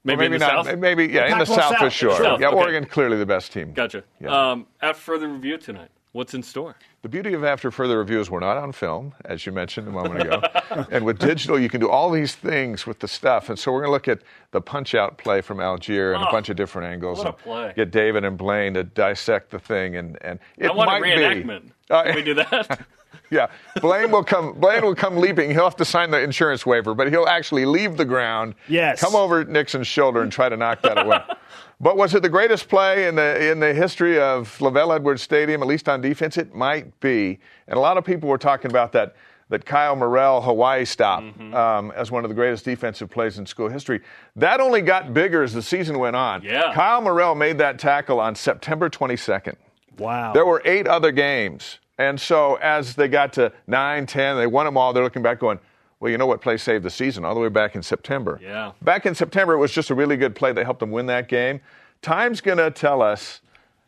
[0.02, 0.66] Maybe, Maybe in the not.
[0.66, 0.78] South.
[0.78, 2.16] Maybe yeah, in the Pac-12 South, for sure.
[2.16, 2.56] South, yeah, okay.
[2.56, 3.72] Oregon clearly the best team.
[3.72, 4.04] Gotcha.
[4.20, 4.50] Yeah.
[4.52, 6.74] Um, after further review tonight, what's in store?
[7.02, 9.90] The beauty of after further Review is we're not on film, as you mentioned a
[9.90, 10.40] moment ago.
[10.90, 13.50] and with digital, you can do all these things with the stuff.
[13.50, 14.20] And so we're going to look at
[14.52, 17.18] the punch out play from Allgeier and a Oh, bunch of different angles.
[17.18, 17.72] what a and play.
[17.76, 19.96] Get David and Blaine to dissect the thing.
[19.96, 21.10] And, and it I want might a be.
[21.42, 21.70] reenactment.
[21.90, 22.86] Uh, Can we do that?
[23.30, 23.48] Yeah,
[23.80, 24.52] Blaine will come.
[24.60, 25.50] Blaine will come leaping.
[25.50, 28.54] He'll have to sign the insurance waiver, but he'll actually leave the ground.
[28.68, 29.00] Yes.
[29.00, 31.20] Come over Nixon's shoulder and try to knock that away.
[31.80, 35.62] But was it the greatest play in the in the history of LaVell Edwards Stadium,
[35.62, 36.36] at least on defense?
[36.36, 37.38] It might be.
[37.68, 39.14] And a lot of people were talking about that
[39.50, 41.54] that Kyle Morrell Hawaii stop Mm-hmm.
[41.54, 44.00] um, as one of the greatest defensive plays in school history.
[44.36, 46.42] That only got bigger as the season went on.
[46.42, 46.72] Yeah.
[46.74, 49.56] Kyle Morrell made that tackle on September 22nd.
[49.98, 50.32] Wow.
[50.32, 51.78] There were eight other games.
[51.98, 55.38] And so as they got to 9, 10, they won them all, they're looking back
[55.40, 55.60] going,
[56.04, 57.24] well, you know what play saved the season?
[57.24, 58.38] All the way back in September.
[58.42, 58.72] Yeah.
[58.82, 61.28] Back in September, it was just a really good play that helped them win that
[61.28, 61.62] game.
[62.02, 63.40] Time's going to tell us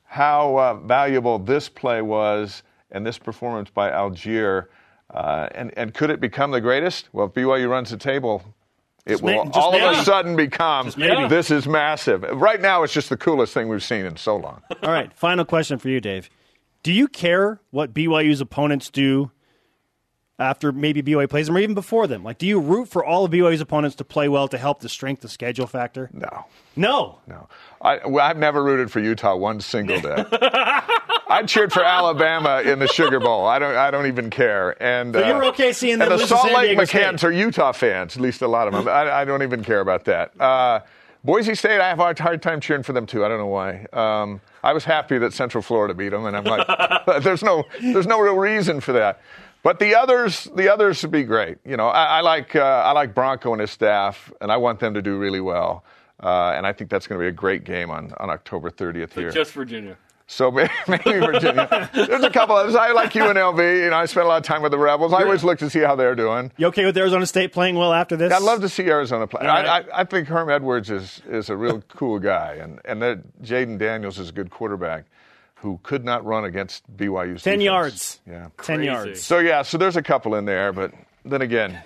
[0.04, 4.68] how uh, valuable this play was and this performance by Allgeier.
[5.12, 7.10] Uh, and, and could it become the greatest?
[7.12, 8.42] Well, if BYU runs the table,
[9.04, 12.22] it may- will just all of a sudden become this is massive.
[12.22, 14.62] Right now, it's just the coolest thing we've seen in so long.
[14.82, 16.30] All right, final question for you, Dave.
[16.82, 19.32] Do you care what BYU's opponents do
[20.38, 22.22] after maybe BYU plays them or even before them?
[22.22, 24.88] Like, do you root for all of BYU's opponents to play well to help the
[24.88, 26.10] strength of schedule factor?
[26.12, 26.44] No.
[26.76, 27.20] No.
[27.26, 27.48] No.
[27.80, 30.24] I, well, I've never rooted for Utah one single day.
[31.28, 33.46] I cheered for Alabama in the Sugar Bowl.
[33.46, 33.74] I don't.
[33.76, 34.80] I don't even care.
[34.82, 38.22] And So you're okay seeing them and the Salt Lake McCanns are Utah fans, at
[38.22, 38.88] least a lot of them.
[38.88, 40.38] I, I don't even care about that.
[40.40, 40.80] Uh,
[41.24, 43.24] Boise State, I have a hard time cheering for them too.
[43.24, 43.86] I don't know why.
[43.92, 46.66] Um, I was happy that Central Florida beat them, and I'm like,
[47.22, 49.20] there's no, there's no real reason for that.
[49.66, 51.58] But the others, the others would be great.
[51.64, 54.78] You know, I, I like, uh, I like Bronco and his staff, and I want
[54.78, 55.82] them to do really well.
[56.22, 59.12] Uh, and I think that's going to be a great game on, on October 30th
[59.14, 59.32] here.
[59.32, 59.96] Just Virginia.
[60.28, 61.90] So maybe maybe Virginia.
[61.92, 62.76] There's a couple others.
[62.76, 63.82] I like UNLV.
[63.82, 65.12] You know, I spent a lot of time with the Rebels.
[65.12, 66.52] I always look to see how they're doing.
[66.58, 68.32] You okay with Arizona State playing well after this?
[68.32, 69.40] I'd love to see Arizona play.
[69.40, 69.66] All right.
[69.66, 73.42] I, I, I think Herm Edwards is, is a real cool guy, and and that
[73.42, 75.06] Jayden Daniels is a good quarterback
[75.66, 77.62] who could not run against BYU's 10 defense.
[77.64, 78.20] yards.
[78.24, 79.20] Yeah, 10 yards.
[79.20, 80.92] So yeah, so there's a couple in there, but
[81.24, 81.82] then again,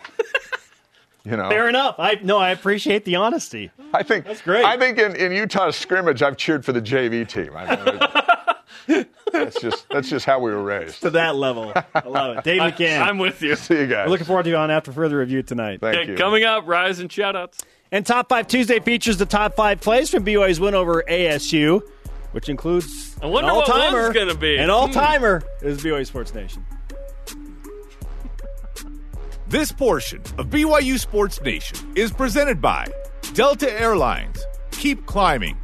[1.25, 1.95] you know, Fair enough.
[1.99, 3.71] I no, I appreciate the honesty.
[3.95, 4.67] I think That's great.
[4.67, 7.53] I think in, in Utah's scrimmage, I've cheered for the JV team.
[7.57, 7.77] I
[8.87, 11.01] mean, that's just that's just how we were raised.
[11.01, 11.73] To that level.
[11.95, 12.45] I love it.
[12.45, 13.01] Dave I, McCann.
[13.01, 13.57] I'm with you.
[13.57, 14.05] See you guys.
[14.07, 15.81] We're looking forward to you on after further review tonight.
[15.81, 16.17] Thank Okay, you.
[16.19, 17.61] coming up, Rise and shoutouts.
[17.93, 21.83] And Top 5 Tuesday features the top five plays from BYU's win over ASU,
[22.33, 24.03] which includes I wonder an all-timer.
[24.03, 24.57] one's gonna be.
[24.57, 25.67] An all-timer hmm.
[25.67, 26.65] is BYU Sports Nation.
[29.51, 32.87] This portion of BYU Sports Nation is presented by
[33.35, 34.47] Delta Airlines.
[34.71, 35.59] Keep climbing.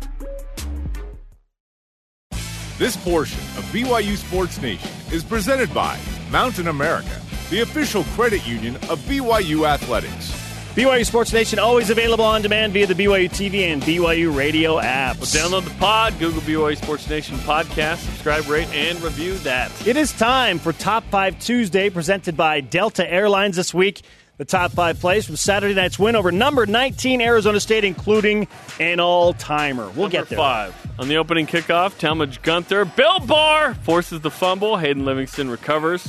[2.79, 5.97] This portion of BYU Sports Nation is presented by
[6.33, 10.46] Mountain America, the official credit union of BYU Athletics.
[10.77, 15.35] BYU Sports Nation always available on demand via the BYU TV and BYU radio apps.
[15.35, 19.73] Download the pod, Google BYU Sports Nation podcast, subscribe, rate, and review that.
[19.87, 24.03] It is time for Top 5 Tuesday, presented by Delta Airlines this week.
[24.37, 28.47] The top five plays from Saturday night's win over number 19 Arizona State, including
[28.79, 29.85] an all timer.
[29.85, 30.37] We'll Number get there.
[30.37, 30.75] five.
[30.99, 34.77] On the opening kickoff, Talmage Gunther, Bill Barr forces the fumble.
[34.77, 36.07] Hayden Livingston recovers.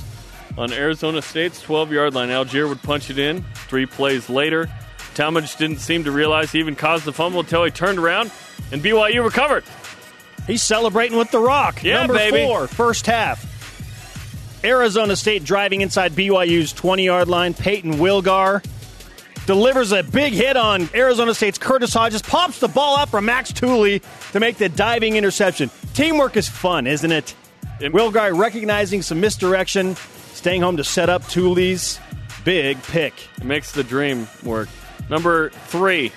[0.57, 3.43] On Arizona State's 12 yard line, Allgeier would punch it in.
[3.67, 4.67] Three plays later,
[5.13, 8.31] Talmadge didn't seem to realize he even caused the fumble until he turned around
[8.71, 9.63] and BYU recovered.
[10.47, 11.83] He's celebrating with the rock.
[11.83, 12.43] Yeah, Number baby.
[12.45, 13.45] four, first half.
[14.63, 17.53] Arizona State driving inside BYU's 20 yard line.
[17.53, 18.65] Payton Wilgar
[19.45, 23.53] delivers a big hit on Arizona State's Curtis Hodges, pops the ball up from Max
[23.53, 24.01] Tooley
[24.31, 25.69] to make the diving interception.
[25.93, 27.35] Teamwork is fun, isn't it?
[27.79, 29.95] It- Wilgar recognizing some misdirection,
[30.37, 31.99] staying home to set up Tooley's
[32.43, 33.13] big pick.
[33.37, 34.69] It makes the dream work.
[35.09, 36.11] Number three,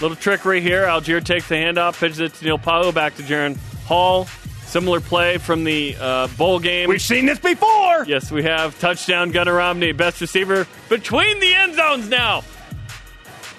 [0.00, 0.84] little trickery here.
[0.84, 3.56] Allgeier takes the handoff, pitches it to Neil Pau'u, back to Jaren
[3.86, 4.26] Hall.
[4.66, 6.88] Similar play from the uh, bowl game.
[6.88, 8.04] We've seen this before.
[8.06, 12.42] yes, we have touchdown Gunnar Romney, best receiver between the end zones now.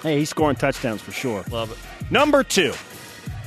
[0.02, 1.44] Hey, he's scoring touchdowns for sure.
[1.50, 2.10] Love it.
[2.10, 2.72] Number two,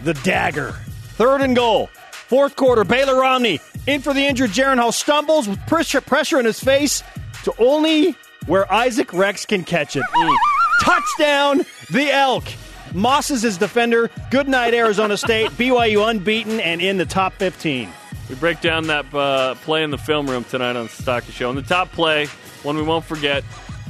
[0.03, 0.71] the dagger.
[1.17, 1.89] Third and goal.
[2.27, 6.45] Fourth quarter, Baylor Romney in for the injured Jaren Hall stumbles with pressure, pressure in
[6.45, 7.01] his face
[7.43, 8.15] to only
[8.47, 10.03] where Isaac Rex can catch it.
[10.81, 12.43] Touchdown, the Elk.
[12.93, 14.09] Moss is his defender.
[14.29, 15.51] Good night, Arizona State.
[15.57, 17.89] BYU unbeaten and in the top 15.
[18.29, 21.49] We break down that uh, play in the film room tonight on the Stocky Show.
[21.49, 22.27] And the top play,
[22.63, 23.43] one we won't forget,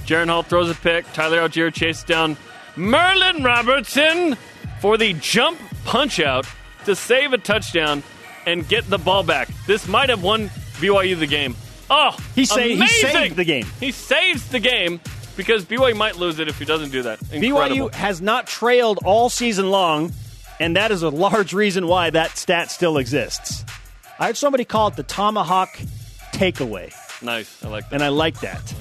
[0.06, 1.12] Jaren Hall throws a pick.
[1.14, 2.38] Tyler Allgeier chases down
[2.76, 4.38] Merlin Robertson
[4.80, 6.46] for the jump punch out
[6.86, 8.04] to save a touchdown
[8.48, 9.50] and get the ball back.
[9.68, 11.56] This might have won BYU the game.
[11.90, 13.66] Oh, He sa- he saved the game.
[13.80, 15.00] He saves the game
[15.36, 17.22] because BYU might lose it if he doesn't do that.
[17.32, 17.90] Incredible.
[17.90, 20.12] BYU has not trailed all season long,
[20.60, 23.64] and that is a large reason why that stat still exists.
[24.20, 25.78] I heard somebody call it the tomahawk
[26.34, 26.92] takeaway,
[27.22, 27.64] Nice.
[27.64, 27.96] I like that.
[27.96, 28.74] and I like that.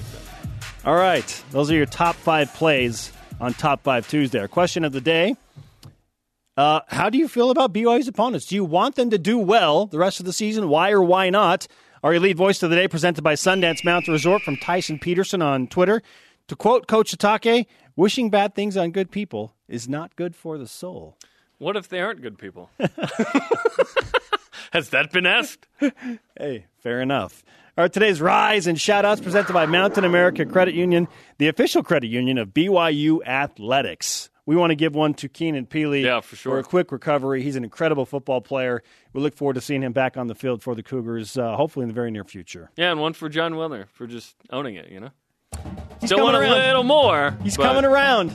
[0.85, 4.39] All right, those are your top five plays on Top Five Tuesday.
[4.41, 5.37] Our question of the day.
[6.57, 8.47] Uh, how do you feel about BYU's opponents?
[8.47, 10.69] Do you want them to do well the rest of the season?
[10.69, 11.67] Why or why not?
[12.03, 15.67] Our elite voice of the day presented by Sundance Mountain Resort from Tyson Peterson on
[15.67, 16.03] Twitter.
[16.49, 20.67] To quote Coach Sitake, wishing bad things on good people is not good for the
[20.67, 21.19] soul.
[21.59, 22.71] What if they aren't good people?
[24.73, 25.67] Has that been asked?
[26.39, 27.43] Hey, fair enough.
[27.77, 32.09] All right, today's Rise and Shoutouts presented by Mountain America Credit Union, the official credit
[32.09, 34.31] union of BYU Athletics.
[34.47, 36.53] We want to give one to Keenan Pili Yeah, for sure.
[36.55, 37.43] for a quick recovery.
[37.43, 38.81] He's an incredible football player.
[39.13, 41.83] We look forward to seeing him back on the field for the Cougars, uh, hopefully
[41.83, 42.71] in the very near future.
[42.77, 45.11] Yeah, and one for Jon Wilner for just owning it, you know?
[46.01, 47.37] He's Still want a little more.
[47.43, 48.33] He's coming around.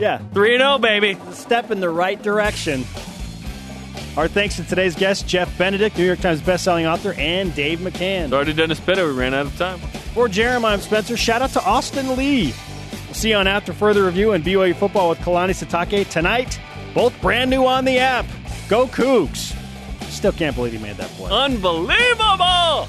[0.00, 1.16] Yeah, 3 0, baby.
[1.32, 2.84] step in the right direction.
[4.16, 8.30] Our thanks to today's guest, Jeff Benedict, New York Times bestselling author, and Dave McCann.
[8.30, 9.78] Sorry to Dennis Pitta, we ran out of time.
[10.14, 11.16] For Jeremiah Spencer.
[11.16, 12.52] Shout out to Austin Lee.
[13.08, 16.60] We'll see you on After Further Review and BYU Football with Kalani Sitake tonight.
[16.92, 18.26] Both brand new on the app.
[18.68, 19.56] Go Cougs.
[20.10, 21.30] Still can't believe he made that play.
[21.30, 22.86] Unbelievable!